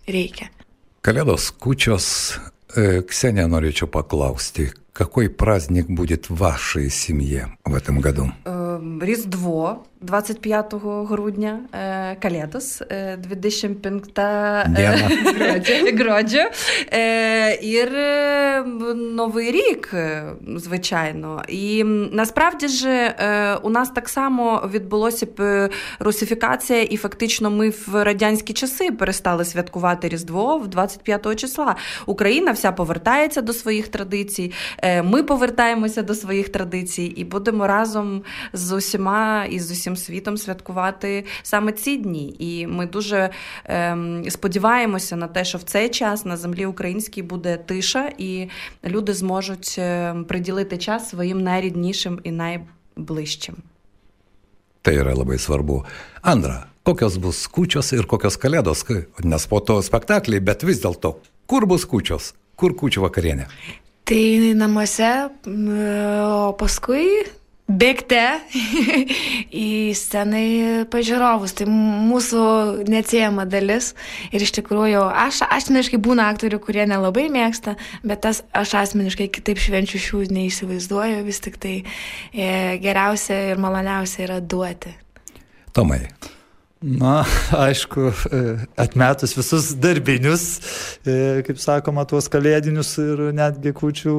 reikia. 0.09 0.49
Kalėdos 1.05 1.49
kučios, 1.55 2.07
E, 2.77 3.01
Ksenė 3.09 3.47
norėčiau 3.49 3.89
paklausti, 3.89 4.67
какой 4.93 5.29
праздник 5.29 5.89
будет 5.89 6.29
в 6.29 6.35
вашей 6.35 6.89
семье 6.89 7.47
в 7.65 7.75
этом 7.75 8.01
году? 8.01 8.31
Різдво 9.01 9.85
25 10.01 10.73
грудня, 11.09 11.59
Kalėdos 12.21 12.81
25 13.17 13.97
грудня, 15.91 15.91
грудня 15.93 16.51
і 17.61 17.85
Новий 18.95 19.51
рік, 19.51 19.93
звичайно. 20.55 21.43
І 21.47 21.83
насправді 22.11 22.67
ж 22.67 23.13
у 23.61 23.69
нас 23.69 23.89
так 23.89 24.09
само 24.09 24.69
відбулося 24.73 25.27
б 25.37 25.69
русифікація, 25.99 26.81
і 26.81 26.97
фактично 26.97 27.49
ми 27.49 27.69
в 27.69 28.03
радянські 28.03 28.53
часи 28.53 28.91
перестали 28.91 29.45
святкувати 29.45 30.09
Різдво 30.09 30.57
в 30.57 30.67
25 30.67 31.35
числа. 31.35 31.75
Україна 32.05 32.51
вся 32.51 32.71
повертається 32.71 33.41
до 33.41 33.53
своїх 33.53 33.87
традицій. 33.87 34.51
Ми 35.03 35.23
повертаємося 35.23 36.01
до 36.01 36.15
своїх 36.15 36.49
традицій 36.49 37.03
і 37.03 37.23
будемо 37.23 37.67
разом 37.67 38.23
з 38.53 38.71
усіма 38.71 39.45
і 39.45 39.59
з 39.59 39.71
усім 39.71 39.95
світом 39.95 40.37
святкувати 40.37 41.25
саме 41.43 41.71
ці 41.71 41.97
дні. 41.97 42.35
І 42.39 42.67
ми 42.67 42.85
дуже 42.85 43.29
ем, 43.65 44.23
сподіваємося 44.29 45.15
на 45.15 45.27
те, 45.27 45.45
що 45.45 45.57
в 45.57 45.63
цей 45.63 45.89
час 45.89 46.25
на 46.25 46.37
землі 46.37 46.65
українській 46.65 47.21
буде 47.21 47.57
тиша, 47.57 48.09
і 48.17 48.47
люди 48.85 49.13
зможуть 49.13 49.75
ем, 49.77 50.25
приділити 50.25 50.77
час 50.77 51.09
своїм 51.09 51.41
найріднішим 51.41 52.19
і 52.23 52.31
найближчим. 52.31 53.55
Tai 54.83 54.95
yra 54.95 55.11
labai 55.11 55.37
svarbu. 55.37 55.83
Andra, 56.23 56.69
kokios 56.87 57.17
bus 57.19 57.47
kučios 57.51 57.91
ir 57.91 58.07
kokios 58.07 58.39
kalėdos, 58.39 58.85
nes 59.23 59.43
po 59.51 59.59
to 59.59 59.81
spektakliai, 59.83 60.39
bet 60.39 60.63
vis 60.63 60.79
dėlto, 60.79 61.19
kur 61.45 61.67
bus 61.67 61.83
kučios, 61.83 62.31
kur? 62.55 62.71
Tai 64.09 64.53
namuose, 64.57 65.09
o 66.25 66.53
paskui 66.57 67.03
bėgte 67.69 68.23
į 69.65 69.93
sceną 69.93 70.39
pažiūrovus. 70.89 71.53
Tai 71.59 71.67
mūsų 71.69 72.45
neatsiejama 72.89 73.45
dalis. 73.49 73.91
Ir 74.33 74.41
iš 74.45 74.55
tikrųjų, 74.57 75.03
aš 75.27 75.43
asmeniškai 75.45 76.01
būna 76.01 76.25
aktorių, 76.33 76.57
kurie 76.63 76.87
nelabai 76.89 77.27
mėgsta, 77.29 77.75
bet 78.01 78.25
tas 78.25 78.41
aš 78.57 78.73
asmeniškai 78.81 79.29
kitaip 79.37 79.61
švenčių 79.61 80.01
šių 80.07 80.23
neįsivaizduoju. 80.39 81.21
Vis 81.29 81.43
tik 81.45 81.61
tai 81.61 81.75
e, 82.33 82.49
geriausia 82.81 83.43
ir 83.53 83.61
maloniausia 83.61 84.25
yra 84.25 84.41
duoti. 84.41 84.97
Tomai. 85.77 86.01
Na, 86.81 87.25
aišku, 87.67 88.07
e, 88.31 88.67
atmetus 88.79 89.33
visus 89.35 89.73
darbinius, 89.75 90.45
e, 91.03 91.43
kaip 91.43 91.59
sakoma, 91.59 92.05
tuos 92.07 92.31
kalėdinius 92.31 92.93
ir 93.03 93.23
netgi 93.35 93.73
kučių 93.75 94.15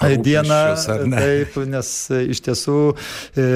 dieną. 0.00 0.76
Taip, 1.10 1.56
nes 1.66 1.90
e, 2.10 2.20
iš 2.32 2.42
tiesų 2.44 2.78
e, 2.92 3.46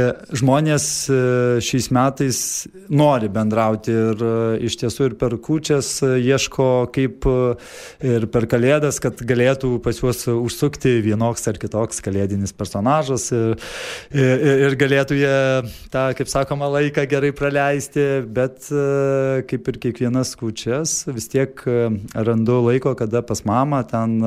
žmonės 0.41 0.87
e, 1.13 1.19
šiais 1.65 1.91
metais 1.95 2.41
nori 2.89 3.29
bendrauti 3.33 3.93
ir 3.93 4.25
iš 4.65 4.79
tiesų 4.81 5.11
ir 5.11 5.17
per 5.21 5.37
kučias 5.43 6.01
ieško 6.03 6.69
kaip 6.95 7.27
ir 8.07 8.27
per 8.33 8.47
kalėdas, 8.51 9.01
kad 9.03 9.21
galėtų 9.27 9.77
pas 9.85 10.01
juos 10.01 10.25
užsukti 10.31 10.97
vienoks 11.05 11.47
ar 11.51 11.61
kitoks 11.61 12.01
kalėdinis 12.05 12.55
personažas 12.57 13.29
ir, 13.35 13.57
ir, 14.15 14.47
ir 14.67 14.77
galėtų 14.81 15.19
jie 15.21 15.37
tą, 15.93 16.07
kaip 16.19 16.31
sakoma, 16.33 16.71
laiką 16.79 17.05
gerai 17.11 17.33
praleisti, 17.37 18.07
bet 18.27 18.71
kaip 19.51 19.71
ir 19.73 19.81
kiekvienas 19.85 20.35
kučias 20.41 21.03
vis 21.11 21.29
tiek 21.33 21.63
randu 22.15 22.61
laiko, 22.67 22.95
kada 22.99 23.23
pas 23.27 23.45
mamą 23.47 23.83
ten 23.91 24.19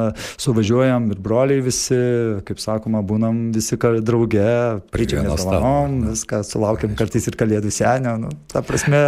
suvažiuojam 0.42 1.12
ir 1.14 1.22
broliai 1.24 1.64
visi 1.64 2.03
kaip 2.48 2.64
sakoma, 2.64 3.04
būnam 3.06 3.46
visi 3.56 3.78
drauge, 3.78 4.50
pričinės 4.94 5.46
dovanom, 5.46 6.02
viską 6.14 6.42
sulaukiam 6.48 6.98
kartais 7.00 7.30
ir 7.30 7.38
kalėdų 7.40 7.72
senio, 7.74 8.18
nu, 8.22 8.34
ta 8.52 8.66
prasme, 8.66 9.06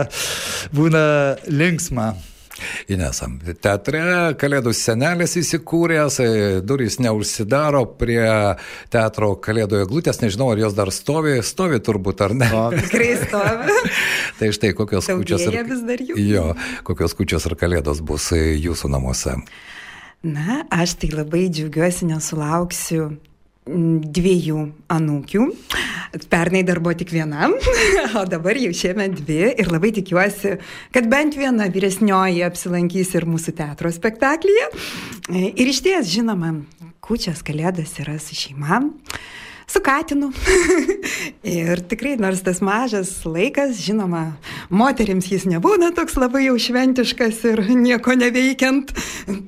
būna 0.76 1.04
linksma. 1.52 2.14
Inesam, 2.88 3.36
teatre 3.60 4.02
Kalėdų 4.40 4.72
senelis 4.78 5.36
įsikūręs, 5.42 6.20
e, 6.24 6.28
durys 6.64 6.98
neužsidaro 7.04 7.84
prie 8.00 8.24
teatro 8.94 9.34
Kalėdų 9.44 9.82
eglutės, 9.84 10.22
nežinau, 10.24 10.52
ar 10.54 10.64
jos 10.64 10.78
dar 10.78 10.92
stovi, 10.96 11.36
stovi 11.44 11.82
turbūt 11.84 12.24
ar 12.24 12.36
ne. 12.38 12.50
Tikrai 12.80 13.12
stovi. 13.26 13.80
tai 14.40 14.52
štai 14.56 14.72
kokios 14.78 15.12
kučios, 15.12 15.44
ir, 15.50 16.06
jo, 16.24 16.48
kokios 16.88 17.18
kučios 17.18 17.48
ir 17.50 17.58
Kalėdos 17.60 18.04
bus 18.06 18.32
e, 18.36 18.46
jūsų 18.56 18.94
namuose. 18.96 19.36
Na, 20.26 20.64
aš 20.74 20.96
tai 20.98 21.12
labai 21.14 21.46
džiaugiuosi, 21.54 22.08
nesulauksiu 22.10 23.12
dviejų 23.66 24.62
anūkių. 24.94 25.44
Pernai 26.32 26.64
dar 26.66 26.80
buvo 26.82 26.96
tik 26.98 27.12
viena, 27.14 27.50
o 28.20 28.24
dabar 28.30 28.58
jau 28.58 28.72
šiemet 28.74 29.20
dvi 29.20 29.52
ir 29.54 29.70
labai 29.70 29.92
tikiuosi, 29.94 30.56
kad 30.96 31.10
bent 31.12 31.38
viena 31.38 31.68
vyresnioji 31.70 32.42
apsilankys 32.46 33.14
ir 33.18 33.28
mūsų 33.30 33.54
teatro 33.58 33.92
spektaklyje. 33.94 34.70
Ir 35.30 35.70
iš 35.70 35.84
ties, 35.86 36.10
žinoma, 36.14 36.56
kučias 37.06 37.46
kalėdas 37.46 37.98
yra 38.02 38.18
su 38.22 38.38
šeima 38.38 38.82
su 39.68 39.82
Katinu. 39.84 40.32
ir 41.58 41.82
tikrai, 41.90 42.16
nors 42.22 42.44
tas 42.46 42.62
mažas 42.66 43.12
laikas, 43.26 43.80
žinoma, 43.82 44.26
moteriams 44.70 45.30
jis 45.32 45.48
nebūna 45.50 45.92
toks 45.98 46.18
labai 46.20 46.46
jau 46.48 46.56
šventiškas 46.62 47.44
ir 47.52 47.62
nieko 47.74 48.16
neveikiant, 48.18 48.94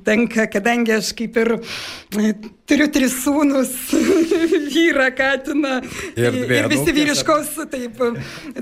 tenka, 0.06 0.48
kadangi 0.50 0.96
aš 0.98 1.12
kaip 1.18 1.38
ir 1.42 1.54
e, 1.58 2.32
turiu 2.68 2.88
tris 2.92 3.16
sūnus, 3.24 3.74
vyrą 4.74 5.10
Katiną 5.18 5.78
ir, 6.18 6.40
ir 6.44 6.70
visi 6.70 6.94
vyriškos, 6.94 7.54
taip, 7.72 8.02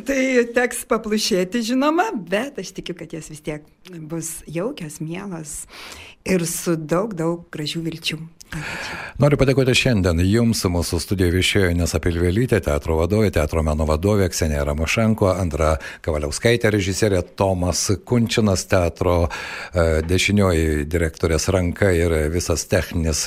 tai 0.08 0.20
teks 0.56 0.84
paplušėti, 0.90 1.64
žinoma, 1.72 2.10
bet 2.14 2.60
aš 2.62 2.74
tikiu, 2.76 2.96
kad 2.98 3.16
jas 3.16 3.30
vis 3.32 3.44
tiek 3.44 3.64
bus 4.10 4.38
jaukios, 4.50 5.00
mielos 5.00 5.62
ir 6.26 6.46
su 6.48 6.76
daug, 6.76 7.14
daug 7.16 7.46
gražių 7.54 7.84
vilčių. 7.86 8.18
Noriu 9.16 9.38
padėkoti 9.40 9.72
šiandien 9.72 10.18
Jums, 10.28 10.60
mūsų 10.68 10.98
studijoje 11.00 11.32
viešėjo 11.32 11.68
Nesa 11.78 11.96
Pilvelytė, 12.04 12.58
teatro 12.60 12.98
vadovė, 12.98 13.30
teatro 13.32 13.62
meno 13.64 13.86
vadovė 13.88 14.26
Ksenija 14.28 14.66
Ramošenko, 14.68 15.30
Andra 15.32 15.70
Kavaliauskaitė, 16.04 16.68
režisierė 16.74 17.22
Tomas 17.40 17.86
Kunčinas, 18.04 18.66
teatro 18.68 19.14
e, 19.24 19.86
dešinioji 20.04 20.84
direktorės 20.92 21.48
ranka 21.48 21.88
ir 21.96 22.12
visas 22.34 22.66
techninis 22.68 23.22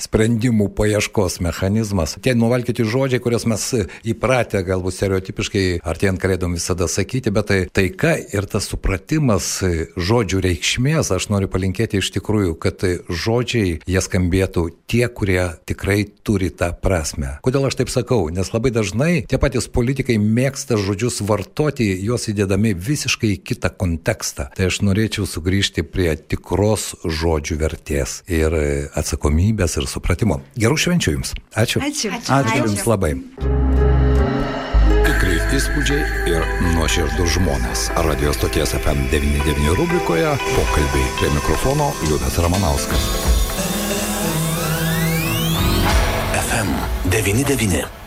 sprendimų 0.00 0.70
paieškos 0.78 1.36
mechanizmas. 1.44 2.16
Tie 2.24 2.32
nuvalkyti 2.32 2.88
žodžiai, 2.88 3.20
kuriuos 3.20 3.44
mes 3.52 3.66
įpratę 4.08 4.64
galbūt 4.64 4.96
stereotipiškai 4.96 5.66
artėjant 5.84 6.22
kalėdom 6.22 6.56
visada 6.56 6.88
sakyti, 6.88 7.34
bet 7.36 7.52
tai 7.52 7.60
taika 7.68 8.16
ir 8.16 8.48
tas 8.48 8.70
supratimas 8.72 9.52
žodžių 10.00 10.42
reikšmės, 10.48 11.12
aš 11.12 11.28
noriu 11.34 11.52
palinkėti 11.52 12.00
iš 12.00 12.14
tikrųjų, 12.16 12.56
kad 12.56 12.88
žodžiai 13.12 13.76
jie 13.84 14.06
skambėtų 14.08 14.55
turėtų 14.56 14.76
tie, 14.86 15.08
kurie 15.08 15.52
tikrai 15.66 16.06
turi 16.22 16.50
tą 16.50 16.72
prasme. 16.72 17.38
Kodėl 17.42 17.66
aš 17.68 17.76
taip 17.76 17.90
sakau? 17.90 18.30
Nes 18.30 18.52
labai 18.52 18.70
dažnai 18.70 19.26
tie 19.28 19.38
patys 19.38 19.68
politikai 19.68 20.16
mėgsta 20.18 20.76
žodžius 20.76 21.20
vartoti, 21.26 21.92
juos 22.02 22.28
įdėdami 22.28 22.74
visiškai 22.74 23.36
į 23.36 23.42
kitą 23.44 23.70
kontekstą. 23.76 24.50
Tai 24.56 24.70
aš 24.70 24.80
norėčiau 24.82 25.26
sugrįžti 25.26 25.84
prie 25.84 26.16
tikros 26.16 26.94
žodžių 27.04 27.58
vertės 27.60 28.22
ir 28.28 28.54
atsakomybės 28.96 29.76
ir 29.76 29.88
supratimo. 29.90 30.40
Gerų 30.56 30.76
švenčių 30.76 31.16
Jums. 31.16 31.34
Ačiū. 31.54 31.82
Ačiū. 31.82 32.12
Ačiū, 32.14 32.32
Ačiū 32.32 32.62
Jums 32.64 32.86
labai. 32.86 33.12
Tikrai 35.06 35.36
įspūdžiai 35.56 36.30
ir 36.32 36.46
nuoširdus 36.76 37.36
žmonės. 37.38 37.88
Radio 38.08 38.34
stoties 38.36 38.76
FM99 38.78 39.76
rubrikoje 39.78 40.36
pokalbiai 40.54 41.12
prie 41.20 41.34
mikrofono 41.38 41.92
Liudas 42.06 42.40
Ramanauskas. 42.42 43.55
99. 47.10 48.05